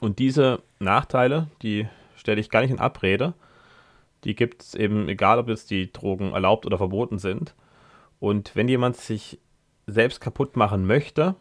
Und 0.00 0.18
diese 0.18 0.62
Nachteile, 0.78 1.48
die 1.62 1.86
stelle 2.16 2.40
ich 2.40 2.50
gar 2.50 2.60
nicht 2.60 2.70
in 2.70 2.78
Abrede, 2.78 3.34
die 4.24 4.34
gibt 4.34 4.62
es 4.62 4.74
eben, 4.74 5.08
egal 5.08 5.38
ob 5.38 5.48
jetzt 5.48 5.70
die 5.70 5.92
Drogen 5.92 6.32
erlaubt 6.32 6.66
oder 6.66 6.78
verboten 6.78 7.18
sind. 7.18 7.54
Und 8.18 8.56
wenn 8.56 8.68
jemand 8.68 8.96
sich 8.96 9.38
selbst 9.86 10.20
kaputt 10.20 10.56
machen 10.56 10.86
möchte, 10.86 11.36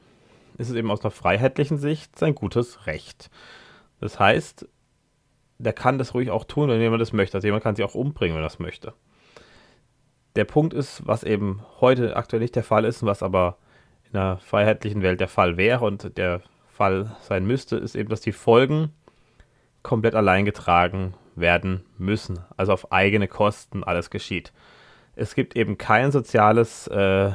ist 0.58 0.70
es 0.70 0.76
eben 0.76 0.92
aus 0.92 1.02
einer 1.02 1.12
freiheitlichen 1.12 1.78
Sicht 1.78 2.18
sein 2.18 2.36
gutes 2.36 2.88
Recht. 2.88 3.30
Das 4.00 4.20
heißt, 4.20 4.68
der 5.58 5.74
kann 5.74 5.98
das 5.98 6.14
ruhig 6.14 6.32
auch 6.32 6.46
tun, 6.46 6.70
wenn 6.70 6.82
jemand 6.82 7.02
das 7.02 7.14
möchte. 7.14 7.38
Also 7.38 7.48
jemand 7.48 7.64
kann 7.64 7.76
sich 7.76 7.86
auch 7.86 7.96
umbringen, 7.96 8.36
wenn 8.36 8.44
er 8.44 8.48
das 8.48 8.60
möchte. 8.60 8.94
Der 10.36 10.46
Punkt 10.46 10.74
ist, 10.74 11.08
was 11.08 11.24
eben 11.24 11.62
heute 11.80 12.16
aktuell 12.18 12.42
nicht 12.42 12.56
der 12.56 12.64
Fall 12.64 12.84
ist, 12.84 13.06
was 13.06 13.24
aber 13.24 13.58
in 14.12 14.20
einer 14.20 14.38
freiheitlichen 14.38 15.02
Welt 15.02 15.22
der 15.22 15.28
Fall 15.28 15.58
wäre 15.58 15.86
und 15.86 16.18
der 16.18 16.42
Fall 16.68 17.16
sein 17.22 17.46
müsste, 17.46 17.78
ist 17.78 17.96
eben, 17.96 18.10
dass 18.10 18.22
die 18.22 18.34
Folgen 18.34 18.92
komplett 19.82 20.16
allein 20.16 20.44
getragen 20.44 21.14
werden 21.36 21.86
müssen. 21.98 22.40
Also 22.58 22.74
auf 22.74 22.92
eigene 22.92 23.28
Kosten 23.28 23.84
alles 23.84 24.10
geschieht. 24.10 24.52
Es 25.16 25.36
gibt 25.36 25.56
eben 25.56 25.78
kein 25.78 26.12
soziales, 26.12 26.88
äh, 26.88 27.32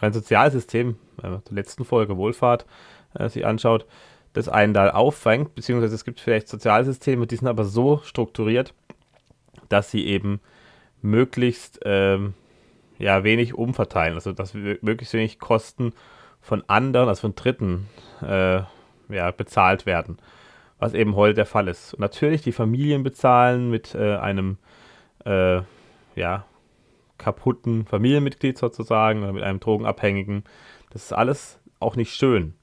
kein 0.00 0.12
Sozialsystem, 0.12 0.96
man 1.22 1.42
die 1.48 1.54
letzten 1.54 1.84
Folge 1.84 2.16
Wohlfahrt 2.16 2.66
äh, 3.14 3.28
sich 3.28 3.46
anschaut, 3.46 3.86
das 4.32 4.48
einen 4.48 4.74
da 4.74 4.90
auffängt, 4.90 5.54
beziehungsweise 5.54 5.94
es 5.94 6.04
gibt 6.04 6.20
vielleicht 6.20 6.48
Sozialsysteme, 6.48 7.26
die 7.26 7.36
sind 7.36 7.48
aber 7.48 7.64
so 7.64 8.00
strukturiert, 8.04 8.74
dass 9.68 9.90
sie 9.90 10.06
eben 10.06 10.40
möglichst 11.02 11.80
ähm, 11.84 12.34
ja, 12.98 13.24
wenig 13.24 13.54
umverteilen, 13.54 14.14
also 14.14 14.32
dass 14.32 14.54
möglichst 14.54 15.14
wenig 15.14 15.38
Kosten 15.38 15.92
von 16.40 16.62
anderen, 16.66 17.08
also 17.08 17.22
von 17.22 17.34
Dritten, 17.34 17.88
äh, 18.22 18.60
ja, 19.08 19.30
bezahlt 19.30 19.86
werden, 19.86 20.18
was 20.78 20.94
eben 20.94 21.16
heute 21.16 21.34
der 21.34 21.46
Fall 21.46 21.68
ist. 21.68 21.94
Und 21.94 22.00
natürlich 22.00 22.42
die 22.42 22.52
Familien 22.52 23.02
bezahlen 23.02 23.70
mit 23.70 23.94
äh, 23.94 24.16
einem 24.16 24.58
äh, 25.24 25.60
ja, 26.14 26.44
kaputten 27.16 27.86
Familienmitglied 27.86 28.58
sozusagen 28.58 29.22
oder 29.22 29.32
mit 29.32 29.42
einem 29.42 29.60
Drogenabhängigen 29.60 30.44
das 30.90 31.04
ist 31.04 31.12
alles 31.12 31.60
auch 31.80 31.96
nicht 31.96 32.14
schön. 32.14 32.54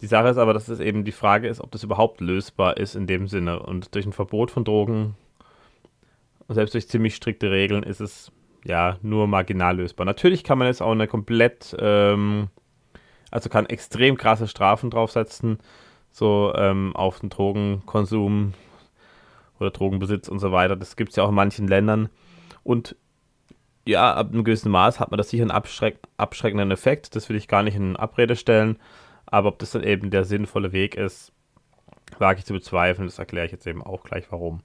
Die 0.00 0.06
Sache 0.06 0.28
ist 0.28 0.36
aber, 0.36 0.52
dass 0.52 0.68
es 0.68 0.80
eben 0.80 1.04
die 1.04 1.12
Frage 1.12 1.48
ist, 1.48 1.60
ob 1.60 1.70
das 1.70 1.84
überhaupt 1.84 2.20
lösbar 2.20 2.76
ist 2.76 2.96
in 2.96 3.06
dem 3.06 3.28
Sinne. 3.28 3.62
Und 3.62 3.94
durch 3.94 4.04
ein 4.04 4.12
Verbot 4.12 4.50
von 4.50 4.64
Drogen, 4.64 5.14
selbst 6.48 6.74
durch 6.74 6.88
ziemlich 6.88 7.14
strikte 7.14 7.52
Regeln, 7.52 7.84
ist 7.84 8.00
es 8.00 8.32
ja 8.64 8.98
nur 9.02 9.28
marginal 9.28 9.76
lösbar. 9.76 10.04
Natürlich 10.04 10.42
kann 10.42 10.58
man 10.58 10.66
jetzt 10.66 10.82
auch 10.82 10.90
eine 10.90 11.06
komplett, 11.06 11.76
ähm, 11.78 12.48
also 13.30 13.48
kann 13.48 13.66
extrem 13.66 14.16
krasse 14.16 14.48
Strafen 14.48 14.90
draufsetzen, 14.90 15.58
so 16.10 16.52
ähm, 16.56 16.96
auf 16.96 17.20
den 17.20 17.30
Drogenkonsum 17.30 18.54
oder 19.60 19.70
Drogenbesitz 19.70 20.28
und 20.28 20.40
so 20.40 20.50
weiter. 20.50 20.74
Das 20.74 20.96
gibt 20.96 21.10
es 21.10 21.16
ja 21.16 21.22
auch 21.22 21.28
in 21.28 21.36
manchen 21.36 21.68
Ländern. 21.68 22.08
Und 22.64 22.96
ja, 23.84 24.14
ab 24.14 24.32
einem 24.32 24.44
gewissen 24.44 24.70
Maß 24.70 25.00
hat 25.00 25.10
man 25.10 25.18
das 25.18 25.30
sicher 25.30 25.42
einen 25.42 25.50
abschreck 25.50 25.98
abschreckenden 26.16 26.70
Effekt. 26.70 27.16
Das 27.16 27.28
will 27.28 27.36
ich 27.36 27.48
gar 27.48 27.62
nicht 27.62 27.76
in 27.76 27.96
Abrede 27.96 28.36
stellen. 28.36 28.78
Aber 29.26 29.48
ob 29.48 29.58
das 29.58 29.72
dann 29.72 29.82
eben 29.82 30.10
der 30.10 30.24
sinnvolle 30.24 30.72
Weg 30.72 30.94
ist, 30.94 31.32
wage 32.18 32.40
ich 32.40 32.44
zu 32.44 32.52
bezweifeln. 32.52 33.08
Das 33.08 33.18
erkläre 33.18 33.46
ich 33.46 33.52
jetzt 33.52 33.66
eben 33.66 33.82
auch 33.82 34.04
gleich 34.04 34.30
warum. 34.30 34.60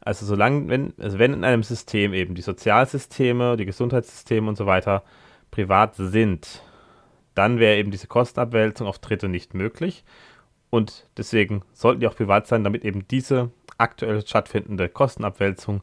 Also 0.00 0.26
solange, 0.26 0.68
wenn, 0.68 0.92
also 1.00 1.18
wenn 1.18 1.32
in 1.32 1.44
einem 1.44 1.62
System 1.62 2.12
eben 2.12 2.34
die 2.34 2.42
Sozialsysteme, 2.42 3.56
die 3.56 3.64
Gesundheitssysteme 3.64 4.48
und 4.48 4.56
so 4.56 4.66
weiter 4.66 5.02
privat 5.50 5.94
sind, 5.96 6.62
dann 7.34 7.58
wäre 7.58 7.78
eben 7.78 7.90
diese 7.90 8.06
Kostenabwälzung 8.06 8.86
auf 8.86 8.98
Dritte 8.98 9.28
nicht 9.28 9.54
möglich. 9.54 10.04
Und 10.70 11.08
deswegen 11.16 11.62
sollten 11.72 12.00
die 12.00 12.06
auch 12.06 12.16
privat 12.16 12.46
sein, 12.46 12.64
damit 12.64 12.84
eben 12.84 13.08
diese 13.08 13.50
aktuell 13.78 14.24
stattfindende 14.24 14.88
Kostenabwälzung 14.88 15.82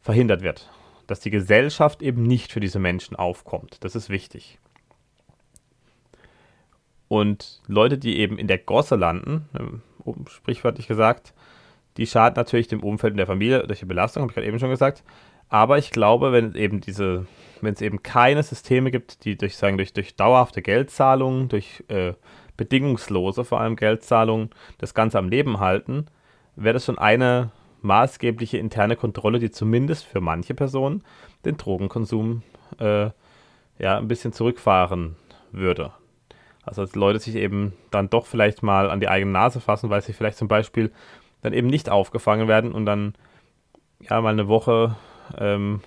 verhindert 0.00 0.42
wird 0.42 0.70
dass 1.06 1.20
die 1.20 1.30
Gesellschaft 1.30 2.02
eben 2.02 2.22
nicht 2.22 2.52
für 2.52 2.60
diese 2.60 2.78
Menschen 2.78 3.16
aufkommt. 3.16 3.78
Das 3.84 3.94
ist 3.94 4.08
wichtig. 4.10 4.58
Und 7.08 7.60
Leute, 7.66 7.98
die 7.98 8.18
eben 8.18 8.38
in 8.38 8.46
der 8.46 8.58
Gosse 8.58 8.96
landen, 8.96 9.48
ähm, 9.58 9.82
sprichwörtlich 10.28 10.88
gesagt, 10.88 11.34
die 11.98 12.06
schaden 12.06 12.36
natürlich 12.36 12.68
dem 12.68 12.82
Umfeld 12.82 13.12
und 13.12 13.18
der 13.18 13.26
Familie 13.26 13.66
durch 13.66 13.80
die 13.80 13.84
Belastung, 13.84 14.22
habe 14.22 14.30
ich 14.30 14.34
gerade 14.34 14.46
eben 14.46 14.58
schon 14.58 14.70
gesagt. 14.70 15.04
Aber 15.48 15.76
ich 15.76 15.90
glaube, 15.90 16.32
wenn 16.32 16.46
es 16.46 16.54
eben 16.54 16.80
diese, 16.80 17.26
wenn 17.60 17.74
es 17.74 17.82
eben 17.82 18.02
keine 18.02 18.42
Systeme 18.42 18.90
gibt, 18.90 19.26
die 19.26 19.36
durch, 19.36 19.58
sagen, 19.58 19.76
durch, 19.76 19.92
durch 19.92 20.16
dauerhafte 20.16 20.62
Geldzahlungen, 20.62 21.50
durch 21.50 21.84
äh, 21.88 22.14
bedingungslose 22.56 23.44
vor 23.44 23.60
allem 23.60 23.76
Geldzahlungen 23.76 24.48
das 24.78 24.94
Ganze 24.94 25.18
am 25.18 25.28
Leben 25.28 25.60
halten, 25.60 26.06
wäre 26.56 26.74
das 26.74 26.86
schon 26.86 26.98
eine 26.98 27.50
maßgebliche 27.84 28.58
interne 28.58 28.96
Kontrolle, 28.96 29.38
die 29.38 29.50
zumindest 29.50 30.04
für 30.04 30.20
manche 30.20 30.54
Personen 30.54 31.02
den 31.44 31.56
Drogenkonsum 31.56 32.42
äh, 32.78 33.10
ja, 33.78 33.98
ein 33.98 34.08
bisschen 34.08 34.32
zurückfahren 34.32 35.16
würde. 35.50 35.92
Also 36.64 36.82
dass 36.82 36.94
Leute 36.94 37.18
sich 37.18 37.34
eben 37.34 37.72
dann 37.90 38.08
doch 38.08 38.26
vielleicht 38.26 38.62
mal 38.62 38.90
an 38.90 39.00
die 39.00 39.08
eigene 39.08 39.32
Nase 39.32 39.60
fassen, 39.60 39.90
weil 39.90 40.02
sie 40.02 40.12
vielleicht 40.12 40.38
zum 40.38 40.48
Beispiel 40.48 40.92
dann 41.42 41.52
eben 41.52 41.66
nicht 41.66 41.90
aufgefangen 41.90 42.48
werden 42.48 42.72
und 42.72 42.86
dann 42.86 43.14
ja 44.00 44.20
mal 44.20 44.32
eine 44.32 44.48
Woche, 44.48 44.96
ähm, 45.36 45.80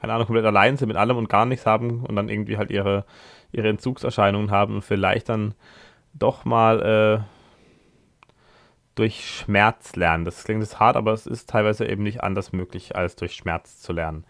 keine 0.00 0.12
Ahnung, 0.12 0.26
komplett 0.26 0.44
allein 0.44 0.76
sind 0.76 0.88
mit 0.88 0.96
allem 0.96 1.16
und 1.16 1.28
gar 1.28 1.46
nichts 1.46 1.66
haben 1.66 2.04
und 2.04 2.16
dann 2.16 2.28
irgendwie 2.28 2.56
halt 2.56 2.70
ihre, 2.70 3.04
ihre 3.52 3.68
Entzugserscheinungen 3.68 4.50
haben 4.50 4.76
und 4.76 4.82
vielleicht 4.82 5.28
dann 5.28 5.54
doch 6.14 6.44
mal 6.44 6.82
äh, 6.82 7.35
durch 8.96 9.28
Schmerz 9.28 9.94
lernen. 9.94 10.24
Das 10.24 10.42
klingt 10.42 10.62
jetzt 10.62 10.80
hart, 10.80 10.96
aber 10.96 11.12
es 11.12 11.26
ist 11.26 11.48
teilweise 11.48 11.86
eben 11.86 12.02
nicht 12.02 12.24
anders 12.24 12.52
möglich, 12.52 12.96
als 12.96 13.14
durch 13.14 13.34
Schmerz 13.34 13.78
zu 13.80 13.92
lernen. 13.92 14.24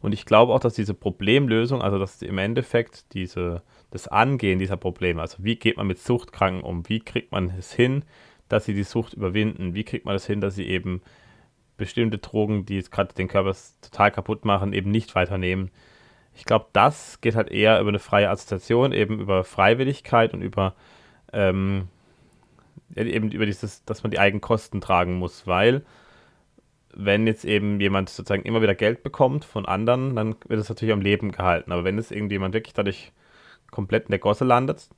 Und 0.00 0.12
ich 0.12 0.26
glaube 0.26 0.52
auch, 0.52 0.60
dass 0.60 0.74
diese 0.74 0.94
Problemlösung, 0.94 1.80
also 1.80 1.98
dass 1.98 2.22
im 2.22 2.38
Endeffekt 2.38 3.14
diese, 3.14 3.62
das 3.90 4.06
Angehen 4.08 4.58
dieser 4.58 4.76
Probleme, 4.76 5.20
also 5.20 5.38
wie 5.40 5.56
geht 5.56 5.76
man 5.76 5.86
mit 5.86 5.98
Suchtkranken 5.98 6.62
um, 6.62 6.88
wie 6.88 7.00
kriegt 7.00 7.32
man 7.32 7.50
es 7.58 7.72
hin, 7.72 8.04
dass 8.48 8.64
sie 8.64 8.74
die 8.74 8.84
Sucht 8.84 9.14
überwinden, 9.14 9.74
wie 9.74 9.84
kriegt 9.84 10.04
man 10.04 10.14
es 10.14 10.26
hin, 10.26 10.40
dass 10.40 10.54
sie 10.54 10.66
eben 10.66 11.02
bestimmte 11.76 12.18
Drogen, 12.18 12.64
die 12.64 12.76
jetzt 12.76 12.90
gerade 12.90 13.14
den 13.14 13.28
Körper 13.28 13.56
total 13.80 14.10
kaputt 14.10 14.44
machen, 14.44 14.72
eben 14.72 14.90
nicht 14.90 15.14
weiternehmen. 15.14 15.70
Ich 16.34 16.44
glaube, 16.44 16.66
das 16.72 17.20
geht 17.20 17.34
halt 17.34 17.50
eher 17.50 17.80
über 17.80 17.88
eine 17.88 17.98
freie 17.98 18.30
Assoziation, 18.30 18.92
eben 18.92 19.20
über 19.20 19.44
Freiwilligkeit 19.44 20.34
und 20.34 20.42
über 20.42 20.74
ähm, 21.32 21.88
eben 22.94 23.30
über 23.30 23.46
dieses, 23.46 23.84
dass 23.84 24.02
man 24.02 24.10
die 24.10 24.18
eigenen 24.18 24.40
Kosten 24.40 24.80
tragen 24.80 25.18
muss, 25.18 25.46
weil 25.46 25.82
wenn 26.94 27.26
jetzt 27.26 27.44
eben 27.44 27.80
jemand 27.80 28.08
sozusagen 28.08 28.42
immer 28.42 28.62
wieder 28.62 28.74
Geld 28.74 29.02
bekommt 29.02 29.44
von 29.44 29.66
anderen, 29.66 30.16
dann 30.16 30.36
wird 30.48 30.60
es 30.60 30.68
natürlich 30.68 30.92
am 30.92 31.00
Leben 31.00 31.30
gehalten. 31.32 31.70
Aber 31.72 31.84
wenn 31.84 31.98
es 31.98 32.10
irgendjemand 32.10 32.54
wirklich 32.54 32.74
dadurch 32.74 33.12
komplett 33.70 34.06
in 34.06 34.10
der 34.10 34.18
Gosse 34.18 34.44
landet 34.44 34.88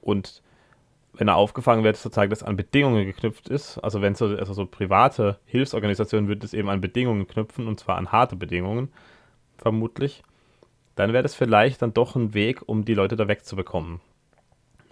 und 0.00 0.42
wenn 1.14 1.28
er 1.28 1.36
aufgefangen 1.36 1.84
wird, 1.84 1.96
sozusagen 1.96 2.30
das 2.30 2.42
an 2.42 2.56
Bedingungen 2.56 3.06
geknüpft 3.06 3.48
ist, 3.48 3.78
also 3.78 4.02
wenn 4.02 4.14
so, 4.14 4.26
also 4.26 4.52
so 4.52 4.66
private 4.66 5.38
Hilfsorganisationen 5.46 6.28
würden 6.28 6.44
es 6.44 6.54
eben 6.54 6.68
an 6.68 6.80
Bedingungen 6.80 7.26
knüpfen 7.26 7.66
und 7.66 7.80
zwar 7.80 7.96
an 7.96 8.12
harte 8.12 8.36
Bedingungen, 8.36 8.92
vermutlich, 9.58 10.22
dann 10.94 11.12
wäre 11.12 11.22
das 11.22 11.34
vielleicht 11.34 11.82
dann 11.82 11.94
doch 11.94 12.16
ein 12.16 12.34
Weg, 12.34 12.62
um 12.66 12.84
die 12.84 12.94
Leute 12.94 13.16
da 13.16 13.28
wegzubekommen. 13.28 14.00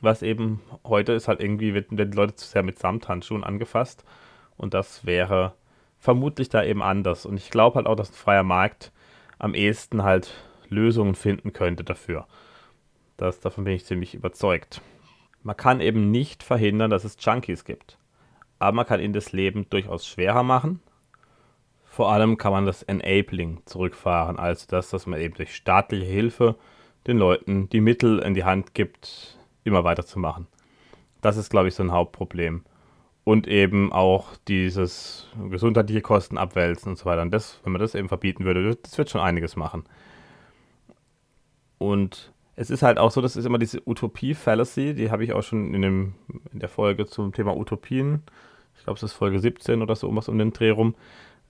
Was 0.01 0.23
eben 0.23 0.61
heute 0.87 1.13
ist 1.13 1.29
halt 1.29 1.41
irgendwie, 1.41 1.75
werden 1.75 1.97
die 1.97 2.05
Leute 2.05 2.37
zu 2.37 2.47
sehr 2.47 2.63
mit 2.63 2.79
Samthandschuhen 2.79 3.45
angefasst 3.45 4.05
und 4.57 4.75
das 4.75 5.05
wäre 5.05 5.55
vermutlich 5.99 6.49
da 6.49 6.63
eben 6.63 6.83
anders. 6.83 7.27
Und 7.27 7.37
ich 7.37 7.51
glaube 7.51 7.77
halt 7.77 7.87
auch, 7.87 7.97
dass 7.97 8.11
ein 8.11 8.15
freier 8.15 8.45
Markt 8.45 8.93
am 9.39 9.55
ehesten 9.55 10.03
halt 10.03 10.33
Lösungen 10.69 11.15
finden 11.15 11.53
könnte 11.53 11.85
dafür. 11.85 12.27
Das, 13.17 13.41
davon 13.41 13.65
bin 13.65 13.75
ich 13.75 13.85
ziemlich 13.85 14.15
überzeugt. 14.15 14.81
Man 15.43 15.57
kann 15.57 15.81
eben 15.81 16.11
nicht 16.11 16.43
verhindern, 16.43 16.91
dass 16.91 17.05
es 17.05 17.17
Junkies 17.19 17.65
gibt. 17.65 17.99
Aber 18.59 18.77
man 18.77 18.87
kann 18.87 19.01
ihnen 19.01 19.13
das 19.13 19.33
Leben 19.33 19.69
durchaus 19.71 20.07
schwerer 20.07 20.43
machen. 20.43 20.81
Vor 21.85 22.13
allem 22.13 22.37
kann 22.37 22.53
man 22.53 22.67
das 22.67 22.83
Enabling 22.83 23.63
zurückfahren, 23.65 24.39
also 24.39 24.67
das, 24.69 24.91
dass 24.91 25.07
man 25.07 25.21
eben 25.21 25.35
durch 25.35 25.55
staatliche 25.57 26.05
Hilfe 26.05 26.57
den 27.07 27.19
Leuten 27.19 27.69
die 27.71 27.81
Mittel 27.81 28.21
in 28.21 28.35
die 28.35 28.45
Hand 28.45 28.75
gibt, 28.75 29.38
immer 29.69 29.85
weiterzumachen. 29.85 30.47
Das 31.21 31.37
ist, 31.37 31.51
glaube 31.51 31.69
ich, 31.69 31.75
so 31.75 31.83
ein 31.83 31.93
Hauptproblem 31.93 32.65
und 33.25 33.47
eben 33.47 33.93
auch 33.93 34.37
dieses 34.49 35.29
gesundheitliche 35.51 36.01
Kosten 36.01 36.39
abwälzen 36.39 36.93
und 36.93 36.97
so 36.97 37.05
weiter. 37.05 37.23
Und 37.23 37.31
das, 37.31 37.61
wenn 37.63 37.73
man 37.73 37.81
das 37.81 37.95
eben 37.95 38.09
verbieten 38.09 38.45
würde, 38.45 38.77
das 38.77 38.97
wird 38.97 39.11
schon 39.11 39.21
einiges 39.21 39.55
machen. 39.55 39.85
Und 41.77 42.33
es 42.57 42.71
ist 42.71 42.83
halt 42.83 42.99
auch 42.99 43.11
so, 43.11 43.21
das 43.21 43.37
ist 43.37 43.45
immer 43.45 43.59
diese 43.59 43.87
Utopie-Fallacy, 43.87 44.95
die 44.95 45.11
habe 45.11 45.25
ich 45.25 45.33
auch 45.33 45.43
schon 45.43 45.75
in, 45.75 45.83
dem, 45.83 46.15
in 46.53 46.59
der 46.59 46.69
Folge 46.69 47.07
zum 47.07 47.33
Thema 47.33 47.57
Utopien, 47.57 48.23
ich 48.77 48.85
glaube, 48.85 48.97
es 48.97 49.03
ist 49.03 49.13
Folge 49.13 49.39
17 49.39 49.83
oder 49.83 49.95
so, 49.95 50.07
irgendwas 50.07 50.29
um 50.29 50.39
den 50.39 50.53
Dreh 50.53 50.71
rum, 50.71 50.95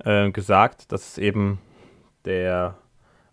äh, 0.05 0.31
gesagt, 0.31 0.91
dass 0.93 1.11
es 1.11 1.19
eben 1.19 1.61
der 2.25 2.77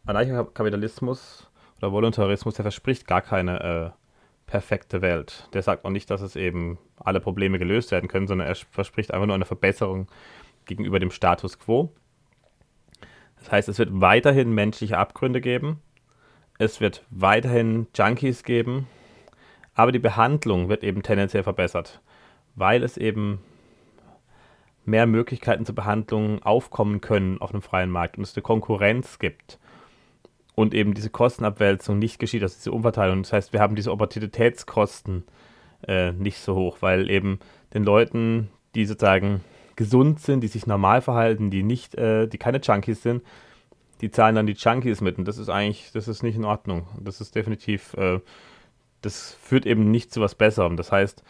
Anarchokapitalismus 0.06 1.50
oder 1.80 1.92
Voluntarismus, 1.92 2.54
der 2.54 2.64
verspricht 2.64 3.08
gar 3.08 3.22
keine 3.22 3.94
äh, 3.96 4.05
perfekte 4.48 5.02
Welt. 5.02 5.50
Der 5.54 5.62
sagt 5.62 5.86
auch 5.86 5.90
nicht, 5.90 6.10
dass 6.10 6.22
es 6.22 6.36
eben 6.36 6.78
alle 6.98 7.20
Probleme 7.20 7.60
gelöst 7.60 7.92
werden 7.92 8.08
können, 8.08 8.28
sondern 8.28 8.48
er 8.48 8.56
verspricht 8.56 9.14
einfach 9.14 9.26
nur 9.26 9.36
eine 9.36 9.46
Verbesserung 9.46 10.08
gegenüber 10.66 11.00
dem 11.00 11.12
Status 11.12 11.60
quo. 11.60 11.92
Das 13.38 13.52
heißt, 13.52 13.70
es 13.70 13.80
wird 13.80 13.90
weiterhin 13.94 14.54
menschliche 14.54 14.98
Abgründe 14.98 15.42
geben, 15.42 15.82
es 16.58 16.80
wird 16.80 17.06
weiterhin 17.10 17.88
Junkies 17.94 18.44
geben, 18.44 18.88
aber 19.74 19.92
die 19.92 20.00
Behandlung 20.00 20.70
wird 20.70 20.84
eben 20.84 21.04
tendenziell 21.04 21.44
verbessert, 21.44 22.02
weil 22.56 22.84
es 22.84 22.98
eben 22.98 23.42
mehr 24.86 25.06
Möglichkeiten 25.06 25.66
zur 25.66 25.76
Behandlung 25.76 26.42
aufkommen 26.44 27.02
können 27.02 27.42
auf 27.42 27.52
einem 27.52 27.62
freien 27.62 27.90
Markt 27.90 28.18
und 28.18 28.24
es 28.24 28.36
eine 28.36 28.44
Konkurrenz 28.44 29.20
gibt 29.20 29.60
und 30.56 30.74
eben 30.74 30.94
diese 30.94 31.10
Kostenabwälzung 31.10 32.00
nicht 32.00 32.18
geschieht, 32.18 32.42
also 32.42 32.56
diese 32.56 32.72
Umverteilung. 32.72 33.24
Das 33.24 33.34
heißt, 33.34 33.54
wir 33.54 33.60
haben 33.60 33.76
diese 33.76 33.92
Opportunitätskosten 33.92 35.26
äh, 35.88 36.14
nicht 36.14 36.40
so 36.40 36.56
hoch, 36.56 36.78
weil 36.80 37.10
eben 37.10 37.40
den 37.74 37.84
Leuten, 37.84 38.50
die 38.74 38.86
sozusagen 38.86 39.42
gesund 39.76 40.22
sind, 40.22 40.42
die 40.42 40.48
sich 40.48 40.66
normal 40.66 41.02
verhalten, 41.02 41.52
die 41.52 41.64
nicht, 41.64 41.96
äh, 41.96 42.28
die 42.28 42.38
keine 42.38 42.60
Junkies 42.60 43.04
sind, 43.04 43.22
die 44.02 44.12
zahlen 44.12 44.36
dann 44.36 44.48
die 44.48 44.54
Junkies 44.54 45.02
mit. 45.02 45.18
Und 45.18 45.28
das 45.28 45.38
ist 45.38 45.50
eigentlich, 45.50 45.92
das 45.92 46.08
ist 46.08 46.24
nicht 46.24 46.38
in 46.38 46.46
Ordnung. 46.46 46.88
Das 47.00 47.20
ist 47.20 47.36
definitiv, 47.36 47.94
äh, 47.96 48.20
das 49.02 49.38
führt 49.42 49.66
eben 49.66 49.92
nicht 49.92 50.14
zu 50.14 50.22
was 50.22 50.36
Besserem. 50.36 50.78
Das 50.78 50.92
heißt, 50.92 51.24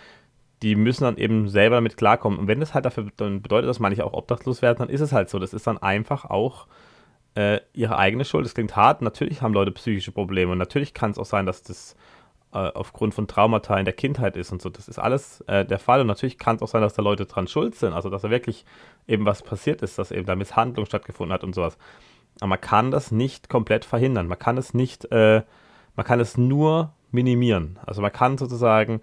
die 0.62 0.76
müssen 0.76 1.04
dann 1.04 1.18
eben 1.18 1.50
selber 1.50 1.78
damit 1.78 1.98
klarkommen. 1.98 2.40
Und 2.40 2.48
wenn 2.48 2.60
das 2.60 2.74
halt 2.74 2.86
dafür 2.86 3.04
bedeutet, 3.04 3.68
dass 3.68 3.80
manche 3.80 4.06
auch 4.06 4.14
obdachlos 4.14 4.62
werden, 4.62 4.80
dann 4.80 4.90
ist 4.90 5.02
es 5.02 5.12
halt 5.12 5.30
so. 5.30 5.40
Das 5.40 5.54
ist 5.54 5.68
dann 5.68 5.80
einfach 5.80 6.26
auch 6.26 6.68
äh, 7.36 7.60
ihre 7.74 7.98
eigene 7.98 8.26
Schuld. 8.26 8.46
Das 8.46 8.54
klingt 8.54 8.76
hart. 8.76 9.02
Natürlich 9.02 9.42
haben 9.42 9.54
Leute 9.54 9.72
psychische 9.72 10.12
Probleme 10.12 10.52
und 10.52 10.58
natürlich 10.58 10.94
kann 10.94 11.12
es 11.12 11.20
auch 11.20 11.26
sein, 11.26 11.46
dass 11.46 11.64
das 11.64 11.96
äh, 12.54 12.58
aufgrund 12.58 13.14
von 13.14 13.28
Traumata 13.28 13.78
in 13.78 13.86
der 13.86 13.94
Kindheit 13.94 14.38
ist 14.38 14.52
und 14.52 14.62
so. 14.62 14.70
Das 14.70 14.88
ist 14.88 14.98
alles 14.98 15.42
äh, 15.42 15.66
der 15.66 15.80
Fall 15.80 16.02
und 16.02 16.08
natürlich 16.08 16.38
kann 16.38 16.56
es 16.56 16.62
auch 16.62 16.70
sein, 16.70 16.82
dass 16.82 16.94
da 16.94 17.02
Leute 17.02 17.26
dran 17.26 17.48
schuld 17.48 17.76
sind. 17.76 17.94
Also 17.94 18.10
dass 18.10 18.22
da 18.22 18.30
wirklich 18.30 18.66
eben 19.08 19.26
was 19.26 19.44
passiert 19.44 19.82
ist, 19.82 20.00
dass 20.00 20.12
eben 20.12 20.26
da 20.26 20.36
Misshandlung 20.36 20.86
stattgefunden 20.86 21.34
hat 21.34 21.44
und 21.44 21.54
sowas. 21.54 21.78
Aber 22.40 22.48
man 22.48 22.62
kann 22.62 22.92
das 22.92 23.12
nicht 23.12 23.50
komplett 23.50 23.86
verhindern. 23.86 24.28
Man 24.28 24.40
kann 24.40 24.58
es 24.58 24.74
nicht, 24.74 25.12
äh, 25.12 25.44
man 25.96 26.06
kann 26.06 26.20
es 26.20 26.38
nur 26.38 26.94
minimieren. 27.12 27.80
Also 27.86 28.02
man 28.02 28.12
kann 28.12 28.38
sozusagen 28.38 29.02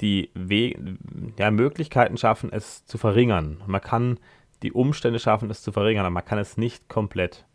die 0.00 0.30
We 0.34 0.74
ja, 1.36 1.50
Möglichkeiten 1.50 2.16
schaffen, 2.16 2.52
es 2.52 2.86
zu 2.86 2.98
verringern. 2.98 3.62
Man 3.66 3.80
kann 3.80 4.18
die 4.62 4.72
Umstände 4.72 5.18
schaffen, 5.18 5.50
es 5.50 5.62
zu 5.62 5.72
verringern, 5.72 6.04
aber 6.04 6.14
man 6.14 6.24
kann 6.24 6.38
es 6.38 6.56
nicht 6.56 6.88
komplett 6.88 7.46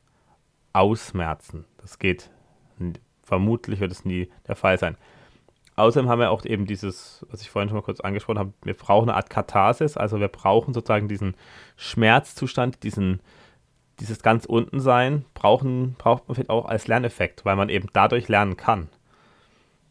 ausmerzen. 0.74 1.66
Das 1.78 2.00
geht, 2.00 2.30
vermutlich 3.24 3.80
wird 3.80 3.92
es 3.92 4.06
nie 4.06 4.30
der 4.48 4.56
Fall 4.56 4.78
sein. 4.78 4.98
Außerdem 5.76 6.08
haben 6.08 6.20
wir 6.20 6.32
auch 6.32 6.46
eben 6.46 6.66
dieses, 6.66 7.26
was 7.30 7.42
ich 7.42 7.50
vorhin 7.50 7.70
schon 7.70 7.78
mal 7.78 7.84
kurz 7.84 8.00
angesprochen 8.00 8.38
habe, 8.38 8.54
wir 8.63 8.76
brauchen 8.76 9.10
eine 9.10 9.18
Art 9.18 9.30
Katharsis, 9.30 9.98
also 9.98 10.20
wir 10.20 10.28
brauchen 10.28 10.74
sozusagen 10.74 11.08
diesen 11.08 11.36
Schmerzzustand, 11.78 12.84
diesen, 12.84 13.22
dieses 14.00 14.22
ganz 14.22 14.46
unten 14.46 14.80
sein, 14.80 15.26
brauchen, 15.34 15.96
braucht 15.98 16.28
man 16.28 16.36
vielleicht 16.36 16.52
auch 16.52 16.66
als 16.66 16.88
Lerneffekt, 16.88 17.44
weil 17.44 17.56
man 17.56 17.70
eben 17.70 17.88
dadurch 17.92 18.28
lernen 18.28 18.56
kann. 18.56 18.89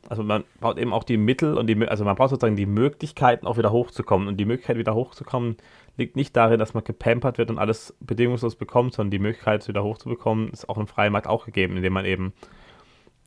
Also 0.08 0.22
man 0.22 0.44
braucht 0.60 0.78
eben 0.78 0.92
auch 0.92 1.04
die 1.04 1.16
Mittel 1.16 1.56
und 1.56 1.68
die, 1.68 1.88
also 1.88 2.04
man 2.04 2.16
braucht 2.16 2.30
sozusagen 2.30 2.56
die 2.56 2.66
Möglichkeiten, 2.66 3.46
auch 3.46 3.56
wieder 3.56 3.72
hochzukommen. 3.72 4.28
Und 4.28 4.36
die 4.36 4.44
Möglichkeit, 4.44 4.76
wieder 4.76 4.94
hochzukommen, 4.94 5.56
liegt 5.96 6.16
nicht 6.16 6.36
darin, 6.36 6.58
dass 6.58 6.74
man 6.74 6.84
gepampert 6.84 7.38
wird 7.38 7.50
und 7.50 7.58
alles 7.58 7.94
bedingungslos 8.00 8.56
bekommt, 8.56 8.94
sondern 8.94 9.10
die 9.10 9.18
Möglichkeit, 9.18 9.66
wieder 9.68 9.84
hochzubekommen, 9.84 10.50
ist 10.50 10.68
auch 10.68 10.78
im 10.78 10.86
freien 10.86 11.12
Markt 11.12 11.26
auch 11.26 11.44
gegeben, 11.44 11.76
indem 11.76 11.92
man 11.92 12.04
eben 12.04 12.32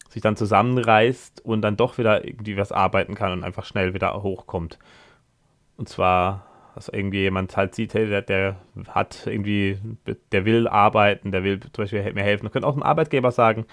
sich 0.10 0.22
dann 0.22 0.36
zusammenreißt 0.36 1.44
und 1.46 1.62
dann 1.62 1.78
doch 1.78 1.98
wieder 1.98 2.26
irgendwie 2.26 2.58
was 2.58 2.72
arbeiten 2.72 3.16
kann 3.16 3.34
und 3.34 3.44
einfach 3.44 3.66
schnell 3.66 3.94
wieder 3.94 4.22
hochkommt. 4.22 4.80
Und 5.78 5.90
zwar, 5.90 6.46
dass 6.74 6.90
irgendwie 6.90 7.20
jemand 7.20 7.56
halt 7.58 7.76
sieht, 7.76 7.94
hey, 7.94 8.08
der, 8.08 8.22
der 8.22 8.56
hat 8.88 9.28
irgendwie, 9.28 9.78
der 10.32 10.46
will 10.46 10.68
arbeiten, 10.68 11.32
der 11.32 11.44
will 11.44 11.60
zum 11.60 11.84
Beispiel 11.84 12.14
mir 12.14 12.24
helfen. 12.24 12.46
Da 12.46 12.50
könnte 12.50 12.68
auch 12.68 12.76
ein 12.76 12.84
Arbeitgeber 12.84 13.32
sagen, 13.32 13.66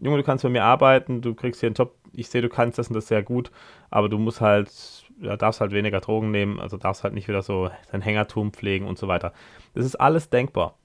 Junge, 0.00 0.18
du 0.18 0.22
kannst 0.22 0.42
bei 0.42 0.50
mir 0.50 0.64
arbeiten, 0.64 1.22
du 1.22 1.34
kriegst 1.34 1.60
hier 1.60 1.68
einen 1.68 1.74
Job, 1.74 1.94
ich 2.12 2.28
sehe, 2.28 2.42
du 2.42 2.48
kannst 2.48 2.78
das 2.78 2.88
und 2.88 2.94
das 2.94 3.08
sehr 3.08 3.22
gut, 3.22 3.50
aber 3.90 4.08
du 4.08 4.18
musst 4.18 4.40
halt 4.40 4.70
ja, 5.20 5.36
darfst 5.36 5.60
halt 5.60 5.72
weniger 5.72 6.00
Drogen 6.00 6.30
nehmen, 6.30 6.60
also 6.60 6.76
darfst 6.76 7.04
halt 7.04 7.14
nicht 7.14 7.28
wieder 7.28 7.42
so 7.42 7.70
dein 7.90 8.02
Hängertum 8.02 8.52
pflegen 8.52 8.86
und 8.86 8.98
so 8.98 9.08
weiter. 9.08 9.32
Das 9.74 9.84
ist 9.84 9.96
alles 9.96 10.30
denkbar. 10.30 10.76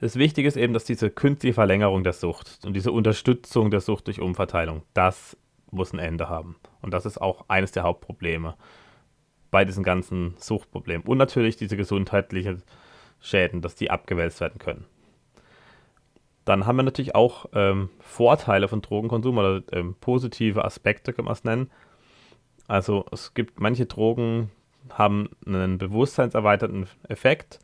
Das 0.00 0.16
Wichtige 0.16 0.48
ist 0.48 0.56
eben, 0.56 0.74
dass 0.74 0.84
diese 0.84 1.10
künstliche 1.10 1.54
Verlängerung 1.54 2.04
der 2.04 2.12
Sucht 2.12 2.60
und 2.64 2.74
diese 2.74 2.92
Unterstützung 2.92 3.70
der 3.70 3.80
Sucht 3.80 4.06
durch 4.06 4.20
Umverteilung, 4.20 4.82
das 4.92 5.36
muss 5.70 5.92
ein 5.92 5.98
Ende 5.98 6.28
haben. 6.28 6.56
Und 6.82 6.92
das 6.92 7.06
ist 7.06 7.20
auch 7.20 7.44
eines 7.48 7.72
der 7.72 7.84
Hauptprobleme 7.84 8.54
bei 9.50 9.64
diesen 9.64 9.84
ganzen 9.84 10.34
Suchtproblemen. 10.38 11.06
Und 11.06 11.18
natürlich 11.18 11.56
diese 11.56 11.76
gesundheitlichen 11.76 12.62
Schäden, 13.20 13.62
dass 13.62 13.76
die 13.76 13.90
abgewälzt 13.90 14.40
werden 14.40 14.58
können. 14.58 14.84
Dann 16.44 16.66
haben 16.66 16.76
wir 16.76 16.82
natürlich 16.82 17.14
auch 17.14 17.46
ähm, 17.54 17.88
Vorteile 18.00 18.68
von 18.68 18.82
Drogenkonsum 18.82 19.38
oder 19.38 19.62
ähm, 19.72 19.94
positive 20.00 20.64
Aspekte, 20.64 21.12
kann 21.12 21.24
man 21.24 21.32
es 21.32 21.44
nennen. 21.44 21.70
Also 22.66 23.04
es 23.12 23.34
gibt 23.34 23.60
manche 23.60 23.86
Drogen 23.86 24.50
haben 24.90 25.30
einen 25.46 25.78
bewusstseinserweiterten 25.78 26.86
Effekt 27.08 27.58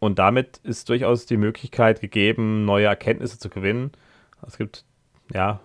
und 0.00 0.18
damit 0.18 0.58
ist 0.58 0.88
durchaus 0.88 1.26
die 1.26 1.36
Möglichkeit 1.36 2.00
gegeben, 2.00 2.64
neue 2.64 2.86
Erkenntnisse 2.86 3.38
zu 3.38 3.48
gewinnen. 3.48 3.92
Es 4.46 4.58
gibt 4.58 4.84
ja 5.32 5.60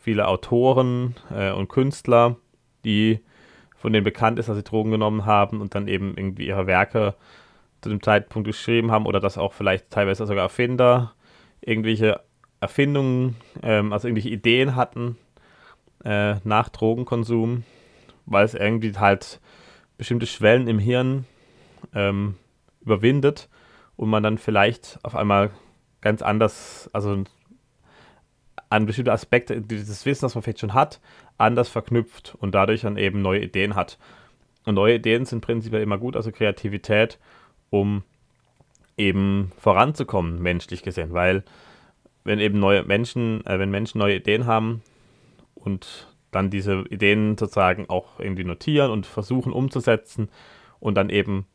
viele 0.00 0.26
Autoren 0.28 1.14
äh, 1.30 1.52
und 1.52 1.68
Künstler, 1.68 2.36
die 2.84 3.20
von 3.76 3.92
denen 3.92 4.04
bekannt 4.04 4.38
ist, 4.38 4.48
dass 4.48 4.56
sie 4.56 4.64
Drogen 4.64 4.90
genommen 4.90 5.26
haben 5.26 5.60
und 5.60 5.74
dann 5.74 5.86
eben 5.86 6.14
irgendwie 6.16 6.46
ihre 6.46 6.66
Werke 6.66 7.14
zu 7.80 7.90
dem 7.90 8.02
Zeitpunkt 8.02 8.46
geschrieben 8.46 8.90
haben 8.90 9.06
oder 9.06 9.20
dass 9.20 9.38
auch 9.38 9.52
vielleicht 9.52 9.90
teilweise 9.90 10.26
sogar 10.26 10.44
Erfinder 10.44 11.14
irgendwelche 11.60 12.20
Erfindungen, 12.60 13.36
ähm, 13.62 13.92
also 13.92 14.08
irgendwelche 14.08 14.30
Ideen 14.30 14.74
hatten, 14.74 15.16
äh, 16.04 16.36
nach 16.44 16.68
Drogenkonsum, 16.68 17.64
weil 18.26 18.44
es 18.44 18.54
irgendwie 18.54 18.92
halt 18.96 19.40
bestimmte 19.96 20.26
Schwellen 20.26 20.68
im 20.68 20.78
Hirn 20.78 21.24
ähm, 21.94 22.36
überwindet 22.80 23.48
und 23.96 24.10
man 24.10 24.22
dann 24.22 24.38
vielleicht 24.38 24.98
auf 25.02 25.16
einmal 25.16 25.50
ganz 26.00 26.22
anders, 26.22 26.88
also 26.92 27.24
an 28.70 28.86
bestimmte 28.86 29.12
Aspekte 29.12 29.60
dieses 29.60 30.04
Wissen, 30.06 30.24
das 30.24 30.34
man 30.34 30.42
vielleicht 30.42 30.60
schon 30.60 30.74
hat, 30.74 31.00
anders 31.36 31.68
verknüpft 31.68 32.36
und 32.38 32.54
dadurch 32.54 32.82
dann 32.82 32.96
eben 32.96 33.22
neue 33.22 33.42
Ideen 33.42 33.74
hat. 33.74 33.98
Und 34.64 34.74
neue 34.74 34.96
Ideen 34.96 35.24
sind 35.24 35.40
prinzipiell 35.40 35.82
immer 35.82 35.98
gut, 35.98 36.16
also 36.16 36.30
Kreativität, 36.30 37.18
um 37.70 38.02
eben 38.96 39.52
voranzukommen, 39.58 40.42
menschlich 40.42 40.82
gesehen, 40.82 41.12
weil 41.12 41.44
wenn 42.24 42.40
eben 42.40 42.58
neue 42.58 42.82
Menschen, 42.82 43.46
äh, 43.46 43.58
wenn 43.58 43.70
Menschen 43.70 43.98
neue 43.98 44.16
Ideen 44.16 44.46
haben 44.46 44.82
und 45.58 46.08
dann 46.30 46.50
diese 46.50 46.84
Ideen 46.90 47.36
sozusagen 47.36 47.88
auch 47.88 48.20
irgendwie 48.20 48.44
notieren 48.44 48.90
und 48.90 49.06
versuchen 49.06 49.52
umzusetzen 49.52 50.30
und 50.80 50.94
dann 50.94 51.10
eben, 51.10 51.46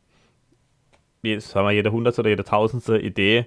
sagen 1.22 1.66
wir, 1.66 1.72
jede 1.72 1.92
hundertste 1.92 2.22
oder 2.22 2.30
jede 2.30 2.44
tausendste 2.44 2.98
Idee 2.98 3.46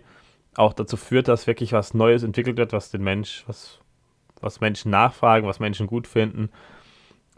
auch 0.56 0.74
dazu 0.74 0.98
führt, 0.98 1.28
dass 1.28 1.48
wirklich 1.48 1.74
was 1.74 1.94
Neues 1.94 2.24
entwickelt 2.24 2.58
wird, 2.58 2.74
was 2.74 2.90
den 2.90 3.04
Mensch, 3.04 3.44
was, 3.48 3.80
was 4.42 4.60
Menschen 4.60 4.90
nachfragen, 4.90 5.48
was 5.48 5.60
Menschen 5.60 5.88
gut 5.88 6.08
finden, 6.08 6.50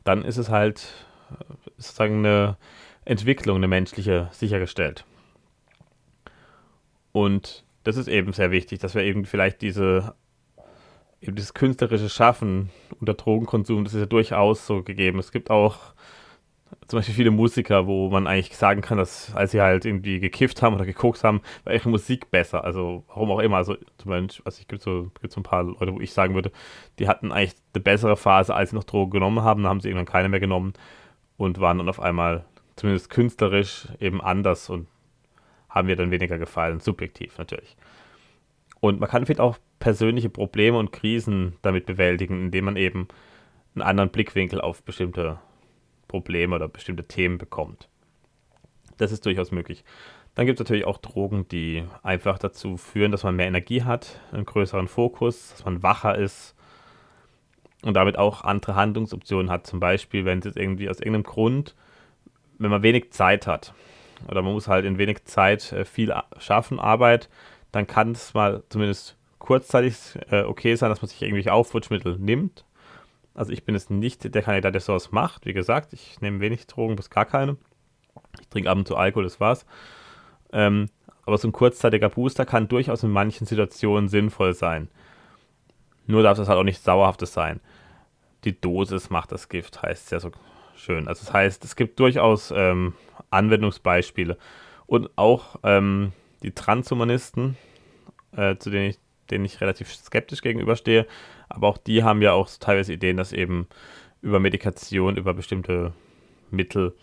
dann 0.04 0.24
ist 0.24 0.38
es 0.38 0.50
halt 0.50 0.94
äh, 1.32 1.44
sozusagen 1.78 2.20
eine 2.20 2.58
Entwicklung, 3.06 3.58
eine 3.58 3.68
menschliche, 3.68 4.30
sichergestellt. 4.32 5.04
Und 7.12 7.66
das 7.84 7.98
ist 7.98 8.08
eben 8.08 8.34
sehr 8.34 8.52
wichtig, 8.52 8.80
dass 8.80 8.96
wir 8.96 9.04
eben 9.04 9.26
vielleicht 9.26 9.62
diese, 9.62 10.14
eben 11.22 11.36
dieses 11.36 11.54
künstlerische 11.54 12.10
Schaffen 12.10 12.70
unter 13.00 13.14
Drogenkonsum, 13.14 13.84
das 13.84 13.94
ist 13.94 14.00
ja 14.00 14.06
durchaus 14.06 14.66
so 14.66 14.84
gegeben. 14.84 15.20
Es 15.20 15.32
gibt 15.32 15.50
auch 15.50 15.94
zum 16.88 17.00
Beispiel 17.00 17.16
viele 17.16 17.32
Musiker, 17.32 17.88
wo 17.88 18.10
man 18.10 18.28
eigentlich 18.28 18.56
sagen 18.58 18.82
kann, 18.82 18.98
dass 18.98 19.34
als 19.36 19.52
sie 19.52 19.62
halt 19.62 19.86
irgendwie 19.86 20.20
gekifft 20.20 20.62
haben 20.62 20.76
oder 20.76 20.86
geguckt 20.86 21.24
haben, 21.24 21.42
war 21.64 21.74
ihre 21.74 21.90
Musik 21.90 22.32
besser. 22.32 22.64
Also 22.64 23.04
warum 23.08 23.32
auch 23.32 23.40
immer. 23.40 23.58
Also 23.58 23.76
zum 23.98 24.10
Beispiel, 24.10 24.44
also 24.46 24.62
es 24.62 24.68
gibt 24.68 24.82
so, 24.82 25.12
gibt 25.22 25.34
so 25.34 25.40
ein 25.40 25.44
paar 25.44 25.64
Leute, 25.64 25.94
wo 25.94 26.00
ich 26.00 26.14
sagen 26.14 26.36
würde, 26.36 26.52
die 26.98 27.08
hatten 27.08 27.32
eigentlich 27.32 27.56
eine 27.74 27.84
bessere 27.84 28.18
Phase, 28.18 28.56
als 28.56 28.72
sie 28.72 28.76
noch 28.76 28.84
Drogen 28.84 29.12
genommen 29.12 29.44
haben. 29.44 29.64
Dann 29.64 29.70
haben 29.70 29.82
sie 29.82 29.90
irgendwann 29.90 30.12
keine 30.12 30.30
mehr 30.30 30.40
genommen 30.40 30.74
und 31.38 31.60
waren 31.60 31.78
dann 31.78 31.90
auf 31.90 32.00
einmal 32.00 32.46
zumindest 32.76 33.10
künstlerisch 33.10 33.88
eben 34.00 34.22
anders 34.22 34.70
und 34.70 34.88
haben 35.70 35.88
mir 35.88 35.96
dann 35.96 36.12
weniger 36.12 36.40
gefallen, 36.40 36.80
subjektiv 36.80 37.38
natürlich. 37.38 37.78
Und 38.80 39.00
man 39.00 39.10
kann 39.10 39.26
vielleicht 39.26 39.42
auch 39.42 39.58
persönliche 39.80 40.30
Probleme 40.30 40.78
und 40.78 40.92
Krisen 40.92 41.56
damit 41.62 41.86
bewältigen, 41.86 42.46
indem 42.46 42.66
man 42.66 42.76
eben 42.76 43.08
einen 43.76 43.82
anderen 43.84 44.10
Blickwinkel 44.10 44.62
auf 44.62 44.84
bestimmte 44.84 45.40
Probleme 46.08 46.56
oder 46.56 46.68
bestimmte 46.68 47.06
Themen 47.06 47.38
bekommt. 47.38 47.88
Das 48.98 49.12
ist 49.12 49.26
durchaus 49.26 49.52
möglich. 49.52 49.84
Dann 50.36 50.46
gibt 50.46 50.60
es 50.60 50.64
natürlich 50.64 50.86
auch 50.86 50.98
Drogen, 50.98 51.48
die 51.48 51.84
einfach 52.04 52.38
dazu 52.38 52.78
führen, 52.78 53.12
dass 53.12 53.24
man 53.24 53.36
mehr 53.36 53.48
Energie 53.48 53.84
hat, 53.84 54.20
einen 54.32 54.46
größeren 54.46 54.88
Fokus, 54.88 55.50
dass 55.52 55.66
man 55.66 55.84
wacher 55.84 56.18
ist 56.18 56.56
und 57.84 57.94
damit 57.94 58.18
auch 58.18 58.44
andere 58.44 58.76
Handlungsoptionen 58.76 59.52
hat. 59.52 59.68
Zum 59.68 59.80
Beispiel, 59.80 60.26
wenn 60.26 60.40
es 60.40 60.56
irgendwie 60.56 60.90
aus 60.90 61.00
irgendeinem 61.00 61.24
Grund, 61.24 61.76
wenn 62.58 62.72
man 62.72 62.84
wenig 62.84 63.12
Zeit 63.12 63.48
hat, 63.48 63.74
oder 64.28 64.42
man 64.42 64.54
muss 64.54 64.68
halt 64.68 64.86
in 64.86 64.98
wenig 64.98 65.24
Zeit 65.26 65.72
äh, 65.72 65.86
viel 65.86 66.14
schaffen, 66.38 66.80
Arbeit, 66.80 67.30
dann 67.72 67.88
kann 67.88 68.12
es 68.12 68.34
mal 68.34 68.64
zumindest 68.70 69.18
kurzzeitig 69.40 69.96
äh, 70.30 70.44
okay 70.44 70.76
sein, 70.76 70.90
dass 70.90 71.02
man 71.02 71.10
sich 71.10 71.22
irgendwelche 71.22 71.54
Aufputschmittel 71.54 72.18
nimmt. 72.20 72.66
Also 73.34 73.52
ich 73.52 73.64
bin 73.64 73.76
jetzt 73.76 73.90
nicht 73.90 74.34
der 74.34 74.42
Kandidat, 74.42 74.74
der 74.74 74.82
sowas 74.82 75.12
macht. 75.12 75.46
Wie 75.46 75.54
gesagt, 75.54 75.94
ich 75.94 76.20
nehme 76.22 76.40
wenig 76.42 76.68
Drogen, 76.68 76.96
bis 76.96 77.10
gar 77.10 77.26
keine. 77.26 77.58
Ich 78.40 78.48
trinke 78.50 78.70
ab 78.70 78.78
und 78.78 78.88
zu 78.88 78.96
Alkohol, 78.96 79.24
das 79.24 79.40
war's. 79.40 79.66
Ähm, 80.52 80.88
aber 81.26 81.38
so 81.38 81.48
ein 81.48 81.54
kurzzeitiger 81.54 82.10
Booster 82.10 82.46
kann 82.46 82.68
durchaus 82.68 83.04
in 83.04 83.12
manchen 83.12 83.46
Situationen 83.46 84.10
sinnvoll 84.10 84.54
sein. 84.54 84.90
Nur 86.08 86.24
darf 86.24 86.38
das 86.38 86.50
halt 86.50 86.58
auch 86.58 86.64
nicht 86.64 86.84
sauerhaftes 86.84 87.34
sein. 87.34 87.60
Die 88.44 88.60
Dosis 88.60 89.10
macht 89.10 89.32
das 89.32 89.48
Gift, 89.48 89.82
heißt 89.82 90.06
es 90.06 90.10
ja 90.12 90.20
so 90.20 90.32
schön. 90.76 91.08
Also 91.08 91.24
das 91.24 91.34
heißt, 91.34 91.64
es 91.64 91.76
gibt 91.76 92.00
durchaus 92.00 92.52
ähm, 92.56 92.94
Anwendungsbeispiele. 93.30 94.38
Und 94.88 95.12
auch 95.18 95.58
ähm, 95.64 96.14
die 96.42 96.52
Transhumanisten, 96.52 97.58
äh, 98.36 98.56
zu 98.58 98.72
denen 98.72 98.90
ich, 98.90 99.00
denen 99.32 99.46
ich 99.46 99.62
relativ 99.62 99.94
skeptisch 99.94 100.42
gegenüberstehe, 100.42 101.06
aber 101.50 101.68
auch 101.68 101.78
die 101.78 102.04
haben 102.04 102.22
ja 102.22 102.34
auch 102.34 102.50
teilweise 102.60 102.94
Ideen, 102.94 103.18
dass 103.18 103.34
eben 103.34 103.68
über 104.22 104.40
Medikation, 104.40 105.18
über 105.18 105.34
bestimmte 105.34 105.94
Mittel, 106.52 106.96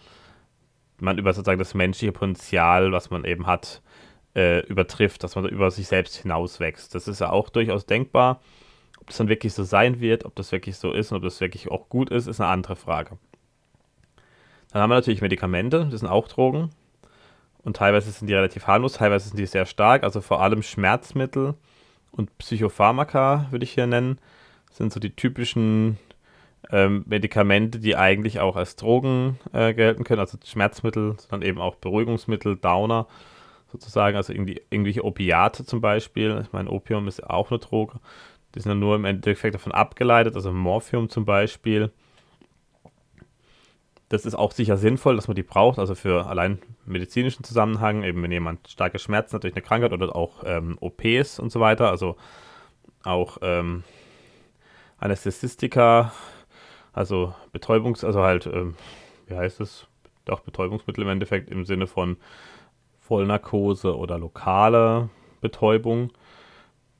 man 0.99 1.19
über 1.19 1.33
sozusagen 1.33 1.59
das 1.59 1.75
menschliche 1.75 2.13
Potenzial, 2.13 2.93
was 2.93 3.11
man 3.11 3.25
eben 3.25 3.47
hat, 3.47 3.83
äh, 4.35 4.61
übertrifft, 4.67 5.25
dass 5.25 5.35
man 5.35 5.47
über 5.49 5.71
sich 5.71 5.89
selbst 5.89 6.17
hinauswächst. 6.17 6.95
Das 6.95 7.09
ist 7.09 7.21
ja 7.21 7.31
auch 7.31 7.49
durchaus 7.49 7.87
denkbar. 7.87 8.41
Ob 9.01 9.09
das 9.09 9.17
dann 9.17 9.29
wirklich 9.29 9.55
so 9.55 9.63
sein 9.63 10.01
wird, 10.01 10.25
ob 10.25 10.35
das 10.35 10.53
wirklich 10.53 10.77
so 10.77 10.93
ist 10.93 11.13
und 11.13 11.19
ob 11.19 11.23
das 11.23 11.41
wirklich 11.41 11.71
auch 11.71 11.89
gut 11.89 12.11
ist, 12.11 12.27
ist 12.27 12.41
eine 12.41 12.51
andere 12.51 12.77
Frage. 12.77 13.19
Dann 14.73 14.83
haben 14.83 14.91
wir 14.91 14.97
natürlich 14.97 15.23
Medikamente, 15.23 15.89
das 15.91 16.01
sind 16.01 16.09
auch 16.09 16.29
Drogen. 16.29 16.71
Und 17.63 17.77
teilweise 17.77 18.11
sind 18.11 18.29
die 18.29 18.35
relativ 18.35 18.67
harmlos, 18.67 18.95
teilweise 18.95 19.29
sind 19.29 19.39
die 19.39 19.47
sehr 19.47 19.67
stark. 19.67 20.03
Also 20.05 20.21
vor 20.21 20.41
allem 20.43 20.63
Schmerzmittel 20.63 21.55
und 22.17 22.37
Psychopharmaka 22.39 23.47
würde 23.51 23.65
ich 23.65 23.73
hier 23.73 23.87
nennen, 23.87 24.19
sind 24.71 24.93
so 24.93 25.01
die 25.01 25.15
typischen 25.15 25.99
ähm, 26.71 27.05
Medikamente, 27.07 27.79
die 27.79 27.97
eigentlich 27.97 28.41
auch 28.41 28.57
als 28.57 28.77
Drogen 28.77 29.39
äh, 29.53 29.75
gelten 29.75 30.05
können. 30.05 30.21
Also 30.21 30.39
Schmerzmittel, 30.45 31.17
sondern 31.19 31.49
eben 31.49 31.61
auch 31.61 31.77
Beruhigungsmittel, 31.77 32.57
Downer 32.57 33.07
sozusagen. 33.71 34.17
Also 34.17 34.33
irgendwie, 34.33 34.63
irgendwelche 34.71 35.05
Opiate 35.05 35.65
zum 35.65 35.81
Beispiel. 35.81 36.41
Ich 36.43 36.53
meine, 36.53 36.71
Opium 36.71 37.09
ist 37.09 37.25
auch 37.29 37.51
eine 37.51 37.59
Droge. 37.59 38.01
Die 38.55 38.61
sind 38.61 38.71
dann 38.71 38.81
nur 38.81 38.97
im 38.97 39.05
Endeffekt 39.05 39.55
davon 39.55 39.73
abgeleitet. 39.73 40.35
Also 40.35 40.53
Morphium 40.53 41.09
zum 41.09 41.25
Beispiel 41.25 41.91
das 44.09 44.25
ist 44.25 44.35
auch 44.37 44.53
sicher 44.53 44.77
sinnvoll, 44.77 45.17
dass 45.17 45.29
man 45.29 45.35
die 45.35 45.43
braucht, 45.43 45.79
also 45.79 45.95
für 45.95 46.27
allein 46.27 46.59
medizinischen 46.85 47.43
Zusammenhang, 47.43 48.05
eben 48.05 48.23
wenn 48.23 48.31
jemand 48.31 48.69
starke 48.69 48.99
Schmerzen 48.99 49.35
hat 49.35 49.43
durch 49.43 49.55
eine 49.55 49.63
Krankheit 49.63 49.93
oder 49.93 50.15
auch 50.15 50.45
ähm, 50.45 50.79
OPs 50.81 51.41
und 51.41 51.51
so 51.51 51.61
weiter, 51.61 51.91
also 51.91 52.17
auch 53.03 53.39
ähm, 53.43 53.83
Anästhesistika, 54.99 56.13
also 56.93 57.35
Betäubungs-, 57.53 58.05
also 58.05 58.23
halt, 58.23 58.47
ähm, 58.47 58.77
wie 59.27 59.37
heißt 59.37 59.61
es? 59.61 59.87
Doch 60.25 60.41
Betäubungsmittel 60.41 61.03
im 61.03 61.11
Endeffekt 61.11 61.51
im 61.51 61.65
Sinne 61.65 61.87
von 61.87 62.17
Vollnarkose 63.01 63.97
oder 63.97 64.19
lokale 64.19 65.09
Betäubung. 65.41 66.13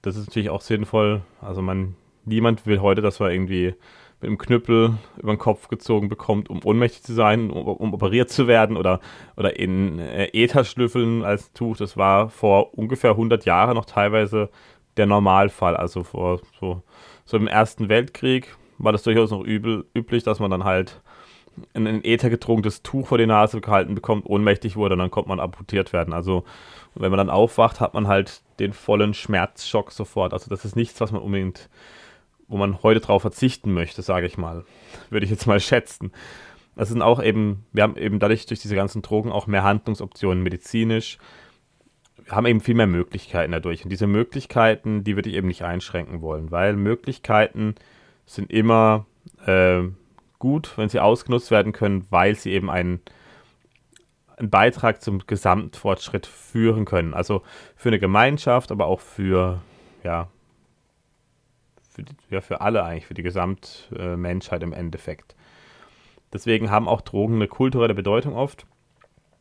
Das 0.03 0.17
ist 0.17 0.29
natürlich 0.29 0.51
auch 0.51 0.61
sinnvoll. 0.61 1.23
Also 1.41 1.63
man, 1.63 1.97
niemand 2.25 2.67
will 2.67 2.81
heute, 2.81 3.01
dass 3.01 3.19
wir 3.19 3.31
irgendwie 3.31 3.75
mit 4.21 4.29
einem 4.29 4.39
Knüppel 4.39 4.95
über 5.19 5.35
den 5.35 5.39
Kopf 5.39 5.69
gezogen 5.69 6.09
bekommt, 6.09 6.49
um 6.49 6.61
ohnmächtig 6.65 7.03
zu 7.03 7.13
sein, 7.13 7.51
um, 7.51 7.67
um 7.67 7.95
operiert 7.95 8.31
zu 8.31 8.47
werden 8.47 8.77
oder, 8.77 9.01
oder 9.37 9.59
in 9.59 9.99
äh, 9.99 10.29
Äther 10.33 10.65
schlüffeln 10.65 11.25
als 11.25 11.53
Tuch. 11.53 11.77
Das 11.77 11.97
war 11.97 12.31
vor 12.31 12.77
ungefähr 12.79 13.11
100 13.11 13.45
Jahren 13.45 13.75
noch 13.75 13.85
teilweise 13.85 14.51
der 14.97 15.07
Normalfall. 15.07 15.77
Also 15.77 16.03
vor 16.03 16.41
so, 16.59 16.83
so 17.25 17.37
im 17.37 17.47
Ersten 17.47 17.89
Weltkrieg 17.89 18.57
war 18.79 18.93
das 18.93 19.03
durchaus 19.03 19.31
noch 19.31 19.43
übel, 19.43 19.85
üblich, 19.95 20.23
dass 20.23 20.41
man 20.41 20.51
dann 20.51 20.65
halt 20.65 21.01
ein 21.75 21.87
in 21.87 22.05
Äther 22.05 22.31
getrunkenes 22.31 22.83
Tuch 22.83 23.09
vor 23.09 23.19
die 23.19 23.27
Nase 23.27 23.61
gehalten 23.61 23.95
bekommt, 23.95 24.27
ohnmächtig 24.27 24.77
wurde 24.77 24.95
und 24.95 24.99
dann 24.99 25.11
konnte 25.11 25.29
man 25.29 25.41
amputiert 25.41 25.93
werden. 25.93 26.13
Also 26.13 26.45
wenn 26.95 27.11
man 27.11 27.19
dann 27.19 27.31
aufwacht, 27.31 27.81
hat 27.81 27.95
man 27.95 28.09
halt 28.09 28.43
den 28.59 28.73
vollen 28.73 29.15
Schmerzschock 29.15 29.93
sofort. 29.93 30.33
Also 30.33 30.49
das 30.51 30.65
ist 30.65 30.77
nichts, 30.77 31.01
was 31.01 31.13
man 31.13 31.23
unbedingt 31.23 31.69
wo 32.49 32.57
man 32.57 32.83
heute 32.83 33.01
drauf 33.01 33.23
verzichten 33.23 33.73
möchte, 33.73 34.03
sage 34.03 34.27
ich 34.27 34.39
mal. 34.39 34.65
Würde 35.11 35.25
ich 35.25 35.31
jetzt 35.31 35.47
mal 35.47 35.61
schätzen. 35.61 36.13
Das 36.77 36.91
sind 36.91 37.03
auch 37.03 37.23
eben, 37.23 37.65
wir 37.73 37.83
haben 37.83 37.97
eben 37.97 38.19
dadurch 38.19 38.47
durch 38.47 38.61
diese 38.61 38.77
ganzen 38.77 39.03
Drogen 39.03 39.33
auch 39.33 39.47
mehr 39.47 39.65
Handlungsoptionen 39.65 40.43
medizinisch. 40.43 41.19
Wir 42.25 42.37
haben 42.37 42.47
eben 42.47 42.61
viel 42.61 42.75
mehr 42.75 42.87
Möglichkeiten 42.87 43.53
dadurch. 43.53 43.85
Und 43.85 43.91
diese 43.91 44.07
Möglichkeiten, 44.07 45.03
die 45.03 45.17
würde 45.17 45.31
ich 45.31 45.37
eben 45.37 45.49
nicht 45.49 45.63
einschränken 45.63 46.21
wollen, 46.21 46.51
weil 46.51 46.77
Möglichkeiten 46.77 47.77
sind 48.27 48.53
immer 48.53 49.07
äh, 49.47 49.83
gut, 50.39 50.77
wenn 50.77 50.89
sie 50.89 51.01
ausgenutzt 51.01 51.51
werden 51.51 51.73
können, 51.73 52.07
weil 52.11 52.35
sie 52.35 52.53
eben 52.53 52.71
einen, 52.71 53.01
einen 54.37 54.51
Beitrag 54.51 55.01
zum 55.01 55.27
Gesamtfortschritt 55.27 56.27
führen 56.27 56.85
können. 56.85 57.15
Also 57.15 57.43
für 57.75 57.89
eine 57.89 57.99
Gemeinschaft, 57.99 58.71
aber 58.71 58.87
auch 58.87 59.01
für 59.01 59.63
ja, 60.05 60.29
für, 61.97 62.03
die, 62.03 62.15
ja, 62.31 62.41
für 62.41 62.61
alle 62.61 62.85
eigentlich, 62.85 63.07
für 63.07 63.15
die 63.15 63.23
Gesamtmenschheit 63.23 64.63
im 64.63 64.73
Endeffekt. 64.73 65.35
Deswegen 66.33 66.71
haben 66.71 66.89
auch 66.89 67.01
Drogen 67.01 67.37
eine 67.37 67.49
kulturelle 67.49 67.95
Bedeutung 67.95 68.35
oft. 68.35 68.67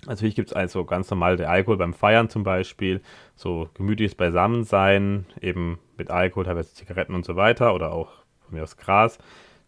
Natürlich 0.08 0.36
gibt 0.36 0.50
es 0.50 0.54
also 0.56 0.86
ganz 0.86 1.10
normal 1.10 1.36
der 1.36 1.50
Alkohol 1.50 1.78
beim 1.78 1.94
Feiern 1.94 2.30
zum 2.30 2.44
Beispiel, 2.44 3.02
so 3.36 3.70
gemütliches 3.74 4.16
Beisammensein, 4.16 5.26
eben 5.42 5.80
mit 5.98 6.12
Alkohol, 6.12 6.46
teilweise 6.46 6.74
Zigaretten 6.74 7.14
und 7.14 7.26
so 7.26 7.36
weiter 7.36 7.74
oder 7.74 7.92
auch 7.92 8.12
von 8.46 8.56
mir 8.56 8.64
aus 8.64 8.78
Gras, 8.78 9.18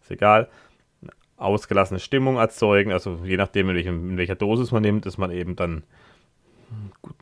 ist 0.00 0.10
egal. 0.10 0.48
Ausgelassene 1.36 2.00
Stimmung 2.00 2.36
erzeugen, 2.36 2.92
also 2.92 3.20
je 3.24 3.36
nachdem, 3.36 3.68
in, 3.68 3.76
welchem, 3.76 4.10
in 4.10 4.16
welcher 4.16 4.34
Dosis 4.34 4.72
man 4.72 4.82
nimmt, 4.82 5.06
ist 5.06 5.18
man 5.18 5.30
eben 5.30 5.56
dann 5.56 5.82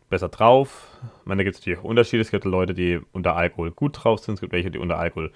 besser 0.08 0.28
drauf. 0.28 0.88
Ich 1.20 1.26
meine, 1.26 1.40
da 1.40 1.44
gibt 1.44 1.56
es 1.56 1.60
natürlich 1.60 1.80
auch 1.80 1.84
Unterschiede. 1.84 2.22
Es 2.22 2.30
gibt 2.30 2.44
Leute, 2.44 2.74
die 2.74 3.00
unter 3.12 3.36
Alkohol 3.36 3.70
gut 3.70 4.04
drauf 4.04 4.20
sind. 4.20 4.34
Es 4.34 4.40
gibt 4.40 4.52
welche, 4.52 4.70
die 4.70 4.78
unter 4.78 4.98
Alkohol 4.98 5.32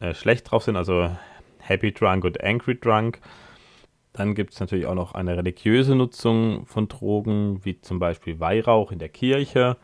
äh, 0.00 0.14
schlecht 0.14 0.50
drauf 0.50 0.64
sind. 0.64 0.76
Also 0.76 1.10
Happy 1.58 1.92
Drunk 1.92 2.24
und 2.24 2.42
Angry 2.42 2.78
Drunk. 2.78 3.20
Dann 4.12 4.34
gibt 4.34 4.54
es 4.54 4.60
natürlich 4.60 4.86
auch 4.86 4.94
noch 4.94 5.14
eine 5.14 5.36
religiöse 5.36 5.94
Nutzung 5.94 6.66
von 6.66 6.88
Drogen, 6.88 7.64
wie 7.64 7.80
zum 7.80 7.98
Beispiel 7.98 8.40
Weihrauch 8.40 8.90
in 8.90 8.98
der 8.98 9.08
Kirche 9.10 9.76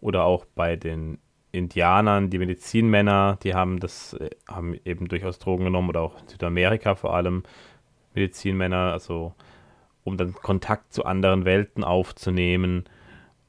oder 0.00 0.24
auch 0.24 0.44
bei 0.44 0.76
den 0.76 1.18
Indianern, 1.52 2.30
die 2.30 2.38
Medizinmänner, 2.38 3.38
die 3.42 3.54
haben 3.54 3.80
das, 3.80 4.14
äh, 4.14 4.30
haben 4.48 4.74
eben 4.84 5.08
durchaus 5.08 5.38
Drogen 5.38 5.64
genommen 5.64 5.88
oder 5.88 6.00
auch 6.02 6.20
in 6.20 6.28
Südamerika 6.28 6.94
vor 6.94 7.14
allem 7.14 7.42
Medizinmänner, 8.14 8.92
also 8.92 9.34
um 10.04 10.16
dann 10.16 10.34
Kontakt 10.34 10.92
zu 10.92 11.04
anderen 11.04 11.44
Welten 11.44 11.84
aufzunehmen. 11.84 12.84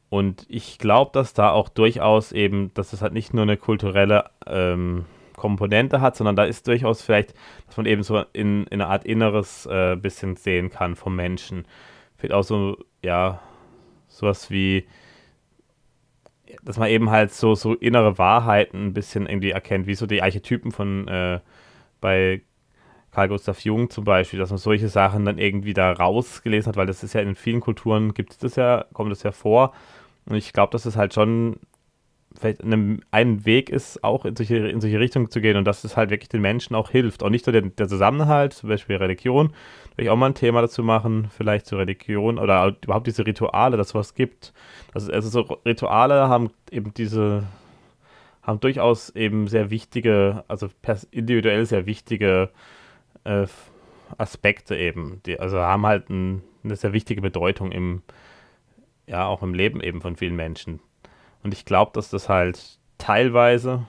Und 0.10 0.46
ich 0.50 0.80
glaube, 0.80 1.12
dass 1.14 1.34
da 1.34 1.52
auch 1.52 1.70
durchaus 1.70 2.32
eben, 2.32 2.74
dass 2.74 2.94
es 2.94 3.02
halt 3.02 3.14
nicht 3.14 3.34
nur 3.34 3.44
eine 3.44 3.58
kulturelle 3.58 4.26
ähm, 4.48 5.06
Komponente 5.40 6.02
hat, 6.02 6.16
sondern 6.16 6.36
da 6.36 6.44
ist 6.44 6.68
durchaus 6.68 7.02
vielleicht, 7.02 7.34
dass 7.68 7.78
man 7.78 7.86
eben 7.86 8.04
so 8.04 8.20
in, 8.34 8.66
in 8.66 8.82
eine 8.82 8.88
Art 8.88 9.06
Inneres 9.06 9.66
äh, 9.66 9.96
bisschen 9.96 10.36
sehen 10.36 10.70
kann 10.70 10.96
vom 10.96 11.16
Menschen. 11.16 11.66
Vielleicht 12.18 12.34
auch 12.34 12.44
so, 12.44 12.78
ja, 13.02 13.42
sowas 14.08 14.52
wie, 14.52 14.88
dass 16.64 16.78
man 16.78 16.90
eben 16.90 17.10
halt 17.10 17.32
so, 17.32 17.56
so 17.56 17.74
innere 17.74 18.18
Wahrheiten 18.18 18.88
ein 18.88 18.94
bisschen 18.94 19.26
irgendwie 19.26 19.52
erkennt, 19.52 19.88
wie 19.88 19.96
so 19.96 20.06
die 20.06 20.22
Archetypen 20.22 20.72
von 20.72 21.08
äh, 21.08 21.40
bei 22.02 22.42
Carl 23.12 23.30
Gustav 23.30 23.60
Jung 23.62 23.90
zum 23.90 24.04
Beispiel, 24.04 24.40
dass 24.40 24.50
man 24.50 24.60
solche 24.60 24.88
Sachen 24.88 25.26
dann 25.26 25.38
irgendwie 25.38 25.74
da 25.74 25.92
rausgelesen 25.92 26.70
hat, 26.70 26.78
weil 26.78 26.86
das 26.86 27.04
ist 27.04 27.14
ja 27.14 27.22
in 27.22 27.36
vielen 27.36 27.60
Kulturen 27.60 28.14
gibt 28.14 28.34
es 28.34 28.38
das 28.38 28.56
ja, 28.56 28.86
kommt 28.94 29.12
das 29.12 29.24
ja 29.24 29.32
vor. 29.32 29.74
Und 30.26 30.36
ich 30.36 30.54
glaube, 30.54 30.72
dass 30.72 30.86
es 30.86 30.96
halt 30.96 31.14
schon 31.14 31.60
vielleicht 32.40 32.64
eine, 32.64 33.00
ein 33.12 33.46
Weg 33.46 33.70
ist, 33.70 34.04
auch 34.04 34.26
in 34.26 34.36
solche, 34.36 34.58
in 34.58 34.80
solche 34.80 35.00
Richtungen 35.00 35.30
zu 35.30 35.42
gehen 35.42 35.58
und 35.58 35.66
dass 35.66 35.84
es 35.84 35.98
halt 35.98 36.10
wirklich 36.10 36.30
den 36.30 36.42
Menschen 36.42 36.76
auch 36.76 36.90
hilft. 36.90 37.22
Auch 37.22 37.30
nicht 37.30 37.46
nur 37.46 37.54
der, 37.54 37.64
der 37.64 37.88
Zusammenhalt, 37.88 38.54
zum 38.54 38.70
Beispiel 38.70 38.96
Religion, 38.96 39.54
will 39.96 40.06
ich 40.06 40.10
auch 40.10 40.16
mal 40.16 40.28
ein 40.28 40.36
Thema 40.36 40.62
dazu 40.62 40.84
machen, 40.84 41.30
vielleicht 41.36 41.66
zur 41.66 41.80
Religion 41.80 42.40
oder 42.40 42.76
überhaupt 42.82 43.08
diese 43.08 43.26
Rituale, 43.26 43.78
dass 43.78 43.88
es 43.88 43.96
was 43.96 44.14
gibt. 44.14 44.54
Also, 44.94 45.12
also 45.12 45.30
so 45.30 45.42
Rituale 45.66 46.30
haben 46.30 46.52
eben 46.72 46.94
diese, 46.94 47.44
haben 48.42 48.60
durchaus 48.62 49.10
eben 49.10 49.48
sehr 49.48 49.70
wichtige, 49.70 50.44
also 50.48 50.70
individuell 51.12 51.66
sehr 51.66 51.86
wichtige 51.86 52.50
äh, 53.26 53.48
Aspekte 54.18 54.78
eben. 54.78 55.22
Die, 55.26 55.40
also 55.40 55.60
haben 55.60 55.86
halt 55.86 56.10
ein, 56.10 56.42
eine 56.64 56.78
sehr 56.78 56.94
wichtige 56.94 57.22
Bedeutung 57.22 57.74
im, 57.74 58.02
ja, 59.08 59.28
auch 59.28 59.44
im 59.44 59.54
Leben 59.54 59.82
eben 59.82 60.00
von 60.02 60.16
vielen 60.16 60.36
Menschen. 60.36 60.80
Und 61.44 61.54
ich 61.54 61.66
glaube, 61.66 61.92
dass 61.94 62.10
das 62.10 62.30
halt 62.30 62.80
teilweise, 62.98 63.86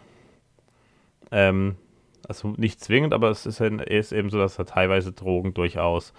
ähm, 1.30 1.76
also 2.28 2.48
nicht 2.56 2.80
zwingend, 2.80 3.12
aber 3.12 3.30
es 3.30 3.46
ist, 3.46 3.60
ist 3.60 4.12
eben 4.12 4.30
so, 4.30 4.38
dass 4.38 4.56
da 4.56 4.64
teilweise 4.64 5.12
Drogen 5.12 5.54
durchaus 5.54 6.12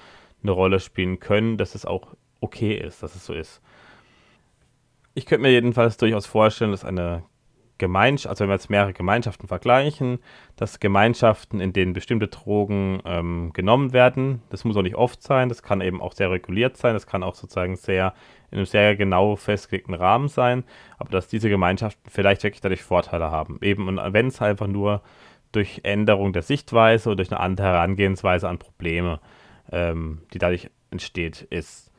eine 0.44 0.52
Rolle 0.52 0.80
spielen 0.80 1.20
können, 1.20 1.58
dass 1.58 1.76
es 1.76 1.86
auch 1.86 2.16
okay 2.42 2.76
ist, 2.76 3.04
dass 3.04 3.16
es 3.16 3.26
so 3.26 3.34
ist. 3.34 3.62
Ich 5.14 5.26
könnte 5.26 5.44
mir 5.44 5.52
jedenfalls 5.52 5.98
durchaus 5.98 6.26
vorstellen, 6.26 6.72
dass 6.72 6.86
eine 6.86 7.24
Gemeinschaft, 7.78 8.30
also 8.30 8.44
wenn 8.44 8.50
wir 8.50 8.56
jetzt 8.56 8.70
mehrere 8.70 8.94
Gemeinschaften 8.94 9.48
vergleichen, 9.48 10.20
dass 10.56 10.80
Gemeinschaften, 10.80 11.60
in 11.60 11.74
denen 11.74 11.94
bestimmte 11.94 12.28
Drogen 12.28 13.02
ähm, 13.06 13.52
genommen 13.54 13.92
werden, 13.92 14.44
das 14.50 14.64
muss 14.64 14.78
auch 14.78 14.84
nicht 14.84 14.96
oft 14.96 15.24
sein, 15.24 15.50
das 15.50 15.64
kann 15.64 15.82
eben 15.82 16.00
auch 16.00 16.14
sehr 16.14 16.30
reguliert 16.30 16.78
sein, 16.78 16.94
das 16.94 17.08
kann 17.08 17.24
auch 17.24 17.34
sozusagen 17.34 17.76
sehr 17.76 18.14
in 18.52 18.58
einem 18.58 18.66
sehr 18.66 18.96
genau 18.96 19.36
festgelegten 19.36 19.94
Rahmen 19.94 20.28
sein, 20.28 20.64
aber 20.98 21.10
dass 21.10 21.28
diese 21.28 21.50
Gemeinschaften 21.50 22.10
vielleicht 22.10 22.44
wirklich 22.44 22.62
dadurch 22.62 22.84
Vorteile 22.84 23.32
haben. 23.32 23.60
Eben, 23.62 23.88
und 23.88 23.98
wenn 24.14 24.28
es 24.28 24.42
einfach 24.42 24.68
nur 24.68 25.02
durch 25.52 25.82
Änderung 25.84 26.34
der 26.34 26.44
Sichtweise 26.44 27.10
oder 27.10 27.18
durch 27.18 27.32
eine 27.32 27.40
andere 27.40 27.68
Herangehensweise 27.68 28.48
an 28.48 28.60
Probleme, 28.60 29.20
ähm, 29.72 30.22
die 30.34 30.38
dadurch 30.38 30.70
entsteht, 30.92 31.42
ist. 31.50 31.92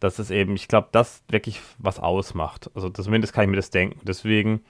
Das 0.00 0.18
ist 0.18 0.30
eben, 0.30 0.54
ich 0.54 0.66
glaube, 0.66 0.88
das 0.90 1.22
wirklich 1.28 1.60
was 1.78 2.00
ausmacht. 2.00 2.70
Also 2.74 2.90
zumindest 2.90 3.32
kann 3.32 3.44
ich 3.44 3.50
mir 3.50 3.56
das 3.56 3.70
denken. 3.70 4.00
Deswegen, 4.02 4.62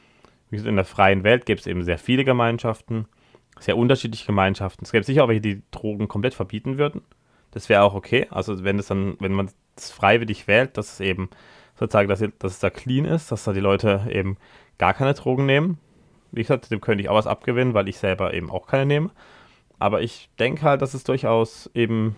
wie 0.50 0.56
gesagt, 0.56 0.68
in 0.68 0.76
der 0.76 0.84
freien 0.84 1.24
Welt 1.24 1.46
gibt 1.46 1.60
es 1.60 1.66
eben 1.66 1.82
sehr 1.84 1.98
viele 1.98 2.24
Gemeinschaften, 2.24 3.06
sehr 3.58 3.78
unterschiedliche 3.78 4.26
Gemeinschaften. 4.26 4.84
Es 4.84 4.92
gäbe 4.92 5.04
sicher 5.04 5.24
auch 5.24 5.28
welche, 5.28 5.40
die 5.40 5.62
Drogen 5.70 6.08
komplett 6.08 6.34
verbieten 6.34 6.76
würden. 6.76 7.02
Das 7.50 7.68
wäre 7.68 7.82
auch 7.82 7.94
okay. 7.94 8.26
Also 8.30 8.64
wenn 8.64 8.78
es 8.78 8.88
dann, 8.88 9.16
wenn 9.20 9.32
man 9.32 9.50
es 9.76 9.90
freiwillig 9.90 10.46
wählt, 10.46 10.76
dass 10.76 10.94
es 10.94 11.00
eben 11.00 11.30
sozusagen, 11.74 12.08
dass, 12.08 12.20
dass 12.38 12.52
es 12.52 12.58
da 12.58 12.70
clean 12.70 13.04
ist, 13.04 13.32
dass 13.32 13.44
da 13.44 13.52
die 13.52 13.60
Leute 13.60 14.06
eben 14.10 14.36
gar 14.78 14.94
keine 14.94 15.14
Drogen 15.14 15.46
nehmen. 15.46 15.78
Wie 16.30 16.42
gesagt, 16.42 16.70
dem 16.70 16.80
könnte 16.80 17.02
ich 17.02 17.08
auch 17.08 17.16
was 17.16 17.26
abgewinnen, 17.26 17.74
weil 17.74 17.88
ich 17.88 17.98
selber 17.98 18.34
eben 18.34 18.50
auch 18.50 18.66
keine 18.66 18.86
nehme. 18.86 19.10
Aber 19.78 20.00
ich 20.00 20.30
denke 20.38 20.62
halt, 20.62 20.80
dass 20.80 20.94
es 20.94 21.04
durchaus 21.04 21.70
eben, 21.74 22.16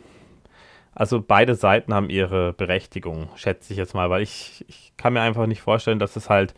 also 0.94 1.22
beide 1.22 1.54
Seiten 1.54 1.94
haben 1.94 2.10
ihre 2.10 2.52
Berechtigung, 2.52 3.28
schätze 3.36 3.72
ich 3.72 3.78
jetzt 3.78 3.94
mal, 3.94 4.10
weil 4.10 4.22
ich, 4.22 4.64
ich 4.68 4.92
kann 4.96 5.14
mir 5.14 5.22
einfach 5.22 5.46
nicht 5.46 5.62
vorstellen, 5.62 5.98
dass 5.98 6.16
es 6.16 6.28
halt 6.28 6.54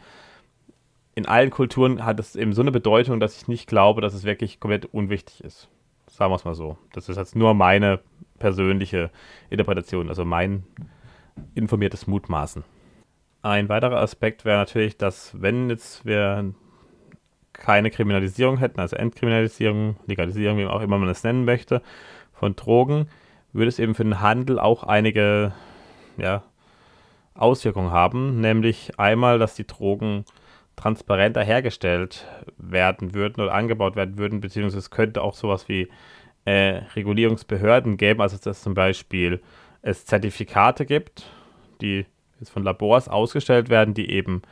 in 1.15 1.27
allen 1.27 1.51
Kulturen 1.51 2.05
hat 2.05 2.21
es 2.21 2.37
eben 2.37 2.53
so 2.53 2.61
eine 2.61 2.73
Bedeutung, 2.73 3.21
dass 3.21 3.37
ich 3.41 3.49
nicht 3.49 3.67
glaube, 3.67 4.03
dass 4.03 4.13
es 4.13 4.25
wirklich 4.25 4.61
komplett 4.61 4.85
unwichtig 4.87 5.43
ist. 5.43 5.69
Sagen 6.09 6.31
wir 6.31 6.37
es 6.37 6.45
mal 6.45 6.55
so. 6.55 6.77
Das 6.93 7.09
ist 7.09 7.17
jetzt 7.17 7.35
nur 7.35 7.55
meine 7.55 8.01
persönliche 8.39 9.11
Interpretation, 9.51 10.09
also 10.09 10.25
mein 10.25 10.65
informiertes 11.55 12.07
Mutmaßen. 12.07 12.65
Ein 13.43 13.69
weiterer 13.69 14.01
Aspekt 14.01 14.45
wäre 14.45 14.59
natürlich, 14.59 14.97
dass 14.97 15.41
wenn 15.41 15.71
jetzt 15.71 16.05
wir 16.05 16.55
keine 17.53 17.91
Kriminalisierung 17.91 18.59
hätten, 18.59 18.81
also 18.81 18.97
Entkriminalisierung, 18.97 19.97
Legalisierung, 20.07 20.59
wie 20.59 20.67
auch 20.67 20.83
immer 20.83 20.99
man 20.99 21.09
es 21.09 21.25
nennen 21.25 21.45
möchte, 21.45 21.83
von 22.33 22.55
Drogen, 22.57 23.09
würde 23.53 23.69
es 23.69 23.79
eben 23.79 23.95
für 23.95 24.05
den 24.05 24.21
Handel 24.21 24.59
auch 24.59 24.83
einige 24.83 25.53
ja, 26.19 26.43
Auswirkungen 27.35 27.91
haben, 27.91 28.41
nämlich 28.41 28.99
einmal, 28.99 29.39
dass 29.39 29.55
die 29.55 29.67
Drogen 29.67 30.25
transparenter 30.77 31.43
hergestellt 31.43 32.27
werden 32.59 33.15
würden 33.15 33.41
oder 33.41 33.55
angebaut 33.55 33.97
werden 33.97 34.19
würden, 34.19 34.41
beziehungsweise 34.41 34.79
es 34.79 34.91
könnte 34.91 35.23
auch 35.23 35.35
sowas 35.35 35.69
wie 35.69 35.89
äh, 36.47 36.83
Regulierungsbehörden 36.95 37.97
geben, 37.99 38.23
also 38.23 38.39
dass 38.39 38.63
zum 38.63 38.75
Beispiel 38.75 39.43
es 39.83 40.07
Zertifikate 40.07 40.87
gibt, 40.87 41.25
die 41.81 42.07
jetzt 42.41 42.51
von 42.51 42.63
Labors 42.63 43.09
ausgestellt 43.09 43.69
werden, 43.69 43.95
die 43.95 44.11
eben 44.11 44.43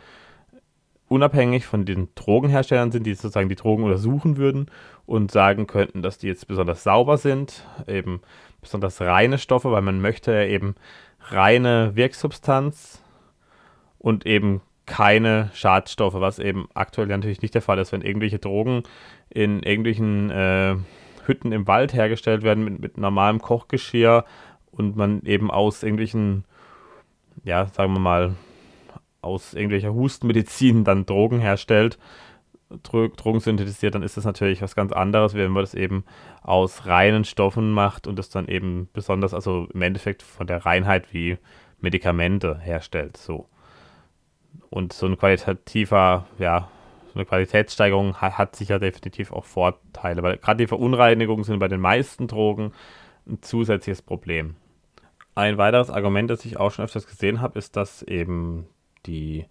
unabhängig 1.09 1.67
von 1.67 1.85
den 1.85 2.09
Drogenherstellern 2.15 2.91
sind, 2.91 3.05
die 3.05 3.15
sozusagen 3.15 3.49
die 3.49 3.55
Drogen 3.55 3.85
untersuchen 3.85 4.37
würden 4.37 4.71
und 5.07 5.31
sagen 5.31 5.67
könnten, 5.67 6.03
dass 6.03 6.19
die 6.19 6.27
jetzt 6.27 6.49
besonders 6.49 6.83
sauber 6.83 7.17
sind, 7.17 7.65
eben 7.87 8.21
besonders 8.61 9.01
reine 9.01 9.39
Stoffe, 9.39 9.71
weil 9.71 9.83
man 9.83 10.01
möchte 10.01 10.33
ja 10.33 10.45
eben 10.45 10.75
reine 11.21 11.93
Wirksubstanz 11.95 13.03
und 13.99 14.27
eben 14.27 14.63
keine 14.87 15.51
Schadstoffe, 15.55 16.15
was 16.15 16.39
eben 16.39 16.69
aktuell 16.75 17.07
natürlich 17.07 17.43
nicht 17.43 17.55
der 17.55 17.63
Fall 17.63 17.79
ist, 17.79 17.93
wenn 17.93 18.03
irgendwelche 18.03 18.39
Drogen 18.39 18.83
in 19.31 19.63
irgendwelchen 19.63 20.31
äh, 20.31 20.77
Hütten 21.27 21.53
im 21.53 21.67
Wald 21.67 21.93
hergestellt 21.95 22.43
werden 22.43 22.65
mit, 22.65 22.81
mit 22.81 22.99
normalem 22.99 23.41
Kochgeschirr 23.41 24.25
und 24.71 24.97
man 24.97 25.23
eben 25.23 25.51
aus 25.51 25.83
irgendwelchen, 25.83 26.45
ja, 27.45 27.67
sagen 27.67 27.93
wir 27.93 28.01
mal, 28.01 28.35
aus 29.21 29.55
irgendwelcher 29.55 29.95
Hustenmedizin 29.95 30.85
dann 30.85 31.07
Drogen 31.07 31.41
herstellt, 31.41 31.99
Drogen 32.83 33.41
synthetisiert, 33.41 33.95
dann 33.95 34.03
ist 34.03 34.17
das 34.17 34.25
natürlich 34.25 34.63
was 34.63 34.75
ganz 34.75 34.93
anderes, 34.93 35.35
wenn 35.35 35.51
man 35.53 35.63
das 35.63 35.75
eben 35.75 36.05
aus 36.43 36.87
reinen 36.87 37.25
Stoffen 37.25 37.73
macht 37.73 38.07
und 38.07 38.19
das 38.19 38.31
dann 38.31 38.49
eben 38.49 38.89
besonders, 38.93 39.35
also 39.35 39.69
im 39.73 39.83
Endeffekt 39.83 40.23
von 40.23 40.47
der 40.47 40.65
Reinheit 40.67 41.13
wie 41.13 41.39
Medikamente 41.81 42.59
herstellt. 42.59 43.17
So. 43.17 43.49
Und 44.71 44.93
so 44.93 45.07
ein 45.07 45.19
qualitativer, 45.19 46.27
ja, 46.39 46.69
so 47.15 47.21
eine 47.21 47.27
Qualitätssteigerung 47.27 48.17
hat, 48.17 48.39
hat 48.39 48.57
sicher 48.57 48.81
definitiv 48.81 49.33
auch 49.33 49.45
Vorteile, 49.45 50.23
weil 50.23 50.37
gerade 50.39 50.59
die 50.59 50.67
Verunreinigungen 50.67 51.45
sind 51.45 51.61
bei 51.61 51.69
den 51.69 51.81
meisten 51.81 52.27
Drogen 52.27 52.73
ein 53.27 53.41
zusätzliches 53.41 54.03
Problem. 54.03 54.57
Ein 55.37 55.57
weiteres 55.57 55.91
Argument, 55.91 56.29
das 56.29 56.45
ich 56.45 56.59
auch 56.59 56.73
schon 56.73 56.85
öfters 56.85 57.07
gesehen 57.07 57.41
habe, 57.41 57.59
ist, 57.59 57.77
dass 57.77 58.03
eben 58.03 58.67
die 59.07 59.47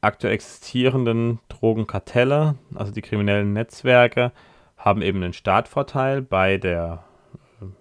aktuell 0.00 0.34
existierenden 0.34 1.40
Drogenkartelle, 1.48 2.54
also 2.74 2.92
die 2.92 3.02
kriminellen 3.02 3.52
Netzwerke, 3.52 4.32
haben 4.76 5.02
eben 5.02 5.22
einen 5.22 5.32
Startvorteil 5.32 6.22
bei 6.22 6.58
der, 6.58 7.04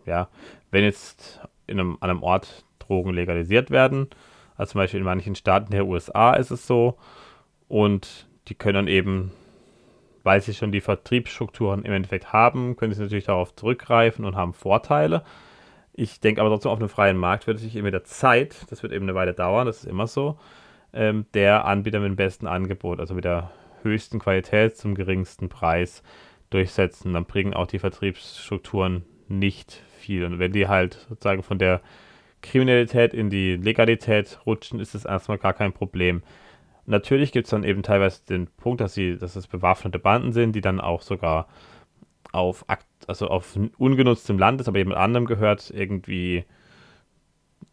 ja, 0.06 0.28
wenn 0.72 0.84
jetzt 0.84 1.40
in 1.68 1.80
einem, 1.80 1.98
an 2.02 2.10
einem 2.10 2.24
Ort 2.24 2.66
Drogen 2.80 3.14
legalisiert 3.14 3.70
werden, 3.70 4.10
also 4.58 4.72
zum 4.72 4.80
Beispiel 4.80 5.00
in 5.00 5.06
manchen 5.06 5.36
Staaten 5.36 5.72
der 5.72 5.86
USA 5.86 6.34
ist 6.34 6.50
es 6.52 6.66
so, 6.66 6.98
und 7.68 8.28
die 8.50 8.56
können 8.56 8.88
eben, 8.88 9.32
weil 10.24 10.42
sie 10.42 10.54
schon 10.54 10.72
die 10.72 10.82
Vertriebsstrukturen 10.82 11.84
im 11.84 11.94
Endeffekt 11.94 12.34
haben, 12.34 12.76
können 12.76 12.94
sie 12.94 13.02
natürlich 13.02 13.26
darauf 13.26 13.56
zurückgreifen 13.56 14.26
und 14.26 14.36
haben 14.36 14.54
Vorteile. 14.54 15.24
Ich 15.94 16.20
denke 16.20 16.42
aber 16.42 16.50
trotzdem, 16.50 16.72
auf 16.72 16.80
einem 16.80 16.90
freien 16.90 17.18
Markt 17.18 17.48
wird 17.48 17.60
sich 17.60 17.76
eben 17.76 17.86
mit 17.86 17.94
der 17.94 18.04
Zeit, 18.04 18.66
das 18.70 18.84
wird 18.84 18.94
eben 18.94 19.06
eine 19.06 19.16
Weile 19.16 19.34
dauern, 19.34 19.68
das 19.68 19.84
ist 19.84 19.90
immer 19.90 20.08
so, 20.08 20.38
ähm, 20.94 21.26
der 21.34 21.66
Anbieter 21.66 22.00
mit 22.00 22.10
dem 22.10 22.16
besten 22.16 22.48
Angebot, 22.48 23.00
also 23.00 23.14
mit 23.14 23.26
der 23.26 23.52
höchsten 23.84 24.20
Qualität 24.20 24.78
zum 24.78 24.96
geringsten 24.96 25.50
Preis 25.50 26.04
durchsetzen. 26.50 27.14
Dann 27.14 27.26
bringen 27.26 27.54
auch 27.54 27.68
die 27.68 27.80
Vertriebsstrukturen 27.80 29.04
nicht 29.28 29.84
viel. 29.98 30.26
Und 30.26 30.40
wenn 30.40 30.52
die 30.52 30.68
halt 30.68 31.06
sozusagen 31.10 31.44
von 31.44 31.60
der 31.60 31.82
Kriminalität 32.42 33.14
in 33.14 33.30
die 33.30 33.58
Legalität 33.58 34.40
rutschen, 34.46 34.80
ist 34.80 34.96
das 34.96 35.06
erstmal 35.06 35.38
gar 35.38 35.54
kein 35.54 35.74
Problem. 35.74 36.24
Natürlich 36.90 37.32
gibt 37.32 37.46
es 37.46 37.52
dann 37.52 37.64
eben 37.64 37.84
teilweise 37.84 38.26
den 38.26 38.48
Punkt, 38.48 38.82
dass 38.82 38.96
sie, 38.96 39.16
dass 39.16 39.36
es 39.36 39.46
bewaffnete 39.46 40.00
Banden 40.00 40.34
sind, 40.34 40.54
die 40.54 40.62
dann 40.62 40.82
auch 40.82 41.04
sogar 41.04 41.48
auf 42.32 42.66
also 43.08 43.28
auf 43.28 43.58
ungenutztem 43.78 44.40
Land, 44.40 44.60
das 44.60 44.68
aber 44.68 44.80
jemand 44.80 44.98
anderem 44.98 45.26
gehört, 45.26 45.70
irgendwie 45.70 46.46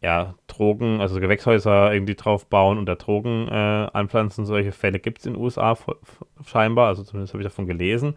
ja, 0.01 0.35
Drogen, 0.45 1.01
also 1.01 1.19
Gewächshäuser 1.19 1.91
irgendwie 1.91 2.13
drauf 2.13 2.45
bauen 2.45 2.77
und 2.77 2.85
da 2.85 2.93
Drogen 2.93 3.47
äh, 3.47 3.87
anpflanzen. 3.91 4.45
Solche 4.45 4.71
Fälle 4.71 4.99
gibt 4.99 5.19
es 5.19 5.25
in 5.25 5.33
den 5.33 5.41
USA 5.41 5.75
scheinbar, 6.45 6.87
also 6.87 7.03
zumindest 7.03 7.33
habe 7.33 7.41
ich 7.41 7.49
davon 7.49 7.65
gelesen. 7.65 8.15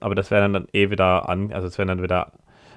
Aber 0.00 0.16
das 0.16 0.32
wären 0.32 0.52
dann 0.52 0.66
eh 0.72 0.90
wieder 0.90 1.28
an, 1.28 1.52
also 1.52 1.68
es 1.68 1.78
wären 1.78 1.88
dann 1.88 2.02
wieder 2.02 2.32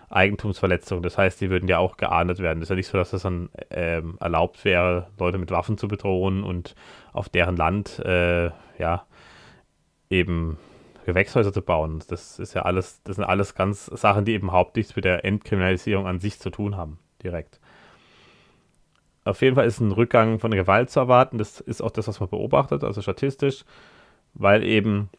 Eigentumsverletzungen. 0.10 1.04
Das 1.04 1.18
heißt, 1.18 1.42
die 1.42 1.50
würden 1.50 1.68
ja 1.68 1.80
auch 1.80 1.98
geahndet 1.98 2.40
werden. 2.40 2.60
Das 2.60 2.68
ist 2.68 2.70
ja 2.70 2.76
nicht 2.76 2.88
so, 2.88 2.98
dass 2.98 3.12
das 3.12 3.24
dann 3.24 3.50
ähm, 3.70 4.18
erlaubt 4.20 4.64
wäre, 4.64 5.08
Leute 5.20 5.38
mit 5.38 5.52
Waffen 5.52 5.78
zu 5.78 5.88
bedrohen 5.88 6.44
und 6.44 6.76
auf 7.14 7.30
deren 7.30 7.58
Land 7.58 8.00
äh, 8.00 8.52
ja 8.78 9.06
eben 10.10 10.58
Gewächshäuser 11.06 11.54
zu 11.54 11.62
bauen. 11.62 12.04
Das 12.08 12.40
ist 12.40 12.54
ja 12.54 12.64
alles, 12.64 13.02
das 13.04 13.16
sind 13.16 13.26
alles 13.26 13.56
ganz 13.56 13.86
Sachen, 13.86 14.26
die 14.26 14.34
eben 14.34 14.52
nichts 14.76 14.96
mit 14.96 15.06
der 15.06 15.26
Entkriminalisierung 15.26 16.08
an 16.08 16.20
sich 16.20 16.40
zu 16.40 16.50
tun 16.50 16.78
haben, 16.78 17.00
direkt. 17.24 17.60
Auf 19.24 19.42
jeden 19.42 19.56
Fall 19.56 19.66
ist 19.66 19.82
ein 19.82 19.92
Rückgang 19.92 20.40
von 20.40 20.52
Gewalt 20.52 20.90
zu 20.90 21.02
erwarten. 21.02 21.38
Das 21.38 21.60
ist 21.60 21.82
auch 21.82 21.92
das, 21.92 22.08
was 22.08 22.20
man 22.22 22.30
beobachtet, 22.30 22.84
also 22.84 23.02
statistisch, 23.02 23.66
weil 24.34 24.64
eben 24.64 25.10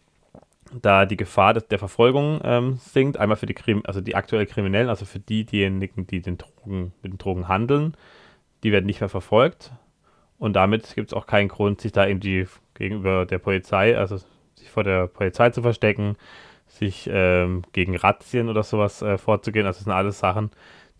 da 0.73 1.07
die 1.07 1.17
Gefahr 1.17 1.55
der 1.55 1.79
Verfolgung 1.79 2.41
ähm, 2.45 2.77
sinkt. 2.77 3.17
Einmal 3.17 3.37
für 3.37 3.47
die, 3.47 3.55
Krim 3.55 3.83
also 3.87 4.01
die 4.01 4.15
aktuell 4.15 4.47
Kriminellen, 4.47 4.89
also 4.89 5.05
für 5.05 5.19
die, 5.19 5.45
diejenigen, 5.45 6.07
die 6.07 6.21
den 6.21 6.39
Drogen, 6.39 6.93
mit 7.03 7.13
den 7.13 7.19
Drogen 7.19 7.49
handeln, 7.49 7.97
die 8.63 8.73
werden 8.73 8.87
nicht 8.87 9.01
mehr 9.01 9.09
verfolgt. 9.09 9.73
Und 10.39 10.55
damit 10.55 10.95
gibt 10.95 11.09
es 11.09 11.15
auch 11.15 11.27
keinen 11.27 11.49
Grund, 11.49 11.81
sich 11.81 11.93
da 11.93 12.07
irgendwie 12.07 12.47
gegenüber 12.75 13.27
der 13.27 13.39
Polizei, 13.39 13.97
also 13.97 14.19
sich 14.55 14.71
vor 14.71 14.85
der 14.85 15.07
Polizei 15.09 15.51
zu 15.51 15.63
verstecken, 15.63 16.17
sich 16.67 17.09
ähm, 17.13 17.63
gegen 17.73 17.97
Razzien 17.97 18.49
oder 18.49 18.63
sowas 18.63 19.03
äh, 19.03 19.19
vorzugehen. 19.19 19.67
Also 19.67 19.79
das 19.79 19.85
sind 19.85 19.93
alles 19.93 20.19
Sachen, 20.19 20.51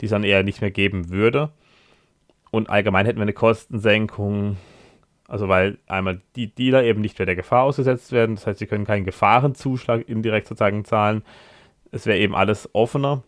die 0.01 0.05
es 0.05 0.11
dann 0.11 0.23
eher 0.23 0.43
nicht 0.43 0.61
mehr 0.61 0.71
geben 0.71 1.09
würde. 1.09 1.51
Und 2.51 2.69
allgemein 2.69 3.05
hätten 3.05 3.19
wir 3.19 3.23
eine 3.23 3.33
Kostensenkung, 3.33 4.57
also 5.29 5.47
weil 5.47 5.77
einmal 5.87 6.21
die 6.35 6.53
Dealer 6.53 6.83
eben 6.83 7.01
nicht 7.01 7.19
mehr 7.19 7.27
der 7.27 7.35
Gefahr 7.35 7.63
ausgesetzt 7.63 8.11
werden, 8.11 8.35
das 8.35 8.47
heißt, 8.47 8.59
sie 8.59 8.65
können 8.65 8.85
keinen 8.85 9.05
Gefahrenzuschlag 9.05 10.09
indirekt 10.09 10.47
sozusagen 10.47 10.83
zahlen. 10.85 11.23
Es 11.91 12.07
wäre 12.07 12.17
eben 12.17 12.35
alles 12.35 12.67
offener. 12.73 13.23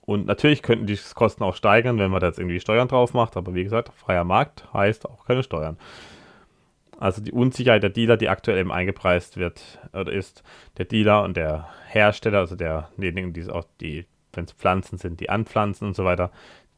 Und 0.00 0.26
natürlich 0.26 0.62
könnten 0.62 0.86
die 0.86 0.98
Kosten 1.14 1.44
auch 1.44 1.54
steigern, 1.54 1.98
wenn 1.98 2.10
man 2.10 2.20
da 2.20 2.26
jetzt 2.26 2.40
irgendwie 2.40 2.58
Steuern 2.58 2.88
drauf 2.88 3.14
macht, 3.14 3.36
aber 3.36 3.54
wie 3.54 3.62
gesagt, 3.62 3.92
freier 3.94 4.24
Markt 4.24 4.64
heißt 4.74 5.08
auch 5.08 5.24
keine 5.24 5.44
Steuern. 5.44 5.78
Also 6.98 7.22
die 7.22 7.32
Unsicherheit 7.32 7.84
der 7.84 7.90
Dealer, 7.90 8.16
die 8.16 8.28
aktuell 8.28 8.58
eben 8.58 8.72
eingepreist 8.72 9.36
wird, 9.36 9.78
oder 9.92 10.12
ist 10.12 10.42
der 10.76 10.86
Dealer 10.86 11.22
und 11.22 11.36
der 11.36 11.68
Hersteller, 11.86 12.38
also 12.38 12.56
derjenigen, 12.56 13.32
die 13.32 13.40
es 13.40 13.48
auch 13.48 13.64
die, 13.80 14.06
wenn 14.32 14.44
es 14.44 14.52
Pflanzen 14.52 14.98
sind, 14.98 15.20
die 15.20 15.30
anpflanzen 15.30 15.86
und 15.86 15.94
so 15.94 16.04
weiter, 16.04 16.32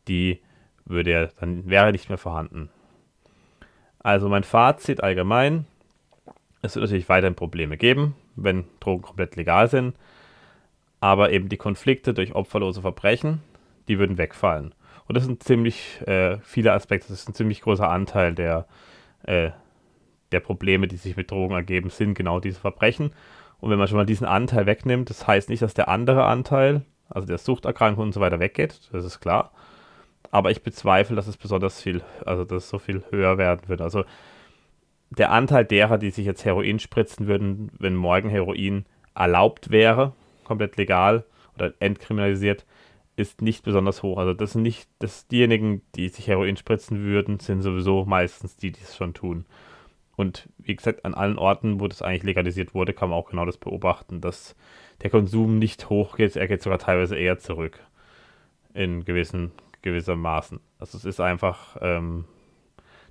die 0.07 0.41
würde 0.85 1.11
er, 1.11 1.27
dann 1.41 1.69
wäre 1.69 1.91
nicht 1.93 2.11
mehr 2.11 2.19
vorhanden. 2.19 2.69
Also 4.03 4.29
mein 4.29 4.45
Fazit 4.45 5.03
allgemein, 5.03 5.67
es 6.63 6.75
wird 6.75 6.85
natürlich 6.85 7.09
weiterhin 7.09 7.35
Probleme 7.35 7.77
geben, 7.77 8.15
wenn 8.37 8.65
Drogen 8.81 9.03
komplett 9.03 9.37
legal 9.37 9.69
sind, 9.69 9.95
aber 11.01 11.31
eben 11.31 11.49
die 11.49 11.57
Konflikte 11.57 12.15
durch 12.15 12.35
opferlose 12.35 12.81
Verbrechen, 12.81 13.43
die 13.89 13.99
würden 13.99 14.19
wegfallen. 14.19 14.75
Und 15.07 15.17
das 15.17 15.25
sind 15.25 15.43
ziemlich 15.43 16.01
äh, 16.07 16.39
viele 16.43 16.73
Aspekte, 16.73 17.09
das 17.09 17.21
ist 17.21 17.29
ein 17.29 17.35
ziemlich 17.35 17.61
großer 17.61 17.89
Anteil 17.89 18.35
der 18.35 18.67
äh, 19.25 19.51
der 20.33 20.41
Probleme, 20.41 20.89
die 20.89 20.97
sich 20.97 21.17
mit 21.17 21.31
Drogen 21.31 21.55
ergeben, 21.55 21.91
sind 21.91 22.15
genau 22.15 22.41
diese 22.41 22.61
Verbrechen. 22.61 23.13
Und 23.61 23.71
wenn 23.71 23.79
man 23.79 23.87
schon 23.87 23.99
mal 23.99 24.07
diesen 24.07 24.27
Anteil 24.27 24.67
wegnimmt, 24.67 25.11
das 25.11 25.27
heißt 25.27 25.49
nicht, 25.49 25.63
dass 25.63 25.75
der 25.75 25.89
andere 25.89 26.25
Anteil, 26.25 26.83
also 27.09 27.27
der 27.29 27.39
Suchterkrankung 27.39 28.05
und 28.05 28.13
so 28.13 28.21
weiter, 28.21 28.41
weggeht, 28.41 28.89
das 28.93 29.05
ist 29.05 29.21
klar. 29.21 29.53
Aber 30.33 30.51
ich 30.51 30.63
bezweifle, 30.63 31.15
dass 31.15 31.29
es 31.29 31.37
besonders 31.37 31.81
viel, 31.81 32.03
also 32.27 32.45
dass 32.45 32.65
es 32.65 32.69
so 32.69 32.81
viel 32.81 33.05
höher 33.11 33.39
werden 33.39 33.69
wird. 33.69 33.81
Also 33.81 34.05
der 35.11 35.31
Anteil 35.31 35.65
derer, 35.65 35.99
die 35.99 36.11
sich 36.11 36.27
jetzt 36.27 36.45
Heroin 36.45 36.81
spritzen 36.81 37.29
würden, 37.29 37.71
wenn 37.79 37.95
morgen 37.95 38.31
Heroin 38.31 38.87
erlaubt 39.15 39.71
wäre, 39.71 40.15
komplett 40.45 40.77
legal 40.77 41.25
oder 41.55 41.75
entkriminalisiert, 41.81 42.65
ist 43.15 43.43
nicht 43.43 43.63
besonders 43.63 44.03
hoch. 44.03 44.17
Also 44.19 44.33
das 44.33 44.53
sind 44.53 44.63
nicht, 44.63 44.89
das 44.99 45.27
diejenigen, 45.29 45.83
die 45.95 46.09
sich 46.09 46.29
Heroin 46.29 46.57
spritzen 46.57 47.05
würden, 47.05 47.39
sind 47.39 47.63
sowieso 47.63 48.07
meistens 48.07 48.57
die, 48.57 48.73
die 48.73 48.81
es 48.81 48.97
schon 48.97 49.13
tun. 49.13 49.45
Und 50.17 50.49
wie 50.59 50.77
gesagt, 50.77 51.05
an 51.05 51.15
allen 51.15 51.39
Orten, 51.39 51.81
wo 51.81 51.89
das 51.89 52.01
eigentlich 52.01 52.23
legalisiert 52.23 52.75
wurde, 52.75 52.95
kann 52.95 53.11
man 53.11 53.19
auch 53.19 53.29
genau 53.29 53.45
das 53.45 53.59
beobachten, 53.59 54.21
dass 54.21 54.55
der 55.03 55.11
Konsum 55.11 55.59
nicht 55.59 55.91
hochgeht, 55.91 56.37
er 56.37 56.49
geht 56.49 56.63
sogar 56.63 56.79
teilweise 56.79 57.17
eher 57.17 57.39
zurück. 57.39 57.81
In 58.73 59.05
gewissen, 59.05 59.53
gewissermaßen. 59.83 60.61
Also 60.79 60.99
es 60.99 61.05
ist 61.05 61.21
einfach 61.21 61.77
ähm, 61.81 62.25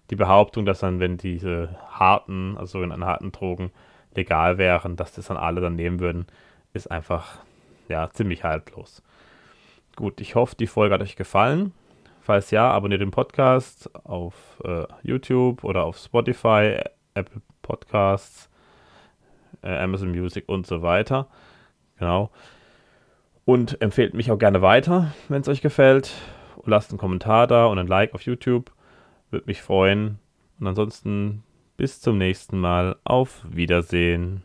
die 0.10 0.16
Behauptung, 0.16 0.66
dass 0.66 0.80
dann, 0.80 1.00
wenn 1.00 1.18
diese 1.18 1.78
harten, 1.90 2.58
also 2.58 2.80
sogenannten 2.80 3.06
harten 3.06 3.32
Drogen 3.32 3.72
legal 4.16 4.58
wären, 4.58 4.96
dass 4.96 5.14
das 5.14 5.28
dann 5.28 5.38
alle 5.38 5.62
dann 5.62 5.76
nehmen 5.76 6.00
würden, 6.00 6.28
ist 6.74 6.92
einfach 6.92 7.40
ja 7.88 8.10
ziemlich 8.12 8.44
haltlos. 8.44 9.04
Gut, 9.96 10.22
ich 10.22 10.36
hoffe, 10.36 10.56
die 10.56 10.68
Folge 10.68 10.94
hat 10.94 11.02
euch 11.02 11.16
gefallen. 11.16 11.74
Falls 12.22 12.52
ja, 12.52 12.70
abonniert 12.70 13.02
den 13.02 13.12
Podcast 13.12 13.94
auf 14.06 14.62
äh, 14.64 14.86
YouTube 15.02 15.64
oder 15.64 15.84
auf 15.84 15.98
Spotify, 15.98 16.80
Apple 17.14 17.42
Podcasts, 17.62 18.50
äh, 19.64 19.78
Amazon 19.78 20.12
Music 20.12 20.48
und 20.48 20.68
so 20.68 20.82
weiter. 20.82 21.28
Genau. 21.98 22.30
Und 23.44 23.82
empfehlt 23.82 24.14
mich 24.14 24.32
auch 24.32 24.38
gerne 24.38 24.62
weiter, 24.62 25.14
wenn 25.30 25.42
es 25.42 25.48
euch 25.48 25.62
gefällt. 25.62 26.14
Lasst 26.66 26.92
einen 26.92 27.00
Kommentar 27.00 27.48
da 27.48 27.66
und 27.66 27.80
ein 27.80 27.88
Like 27.88 28.14
auf 28.14 28.24
YouTube. 28.24 28.72
Würde 29.30 29.48
mich 29.48 29.62
freuen. 29.62 30.20
Und 30.60 30.68
ansonsten 30.68 31.44
bis 31.78 32.02
zum 32.02 32.18
nächsten 32.18 32.60
Mal. 32.60 32.98
Auf 33.04 33.46
Wiedersehen. 33.50 34.44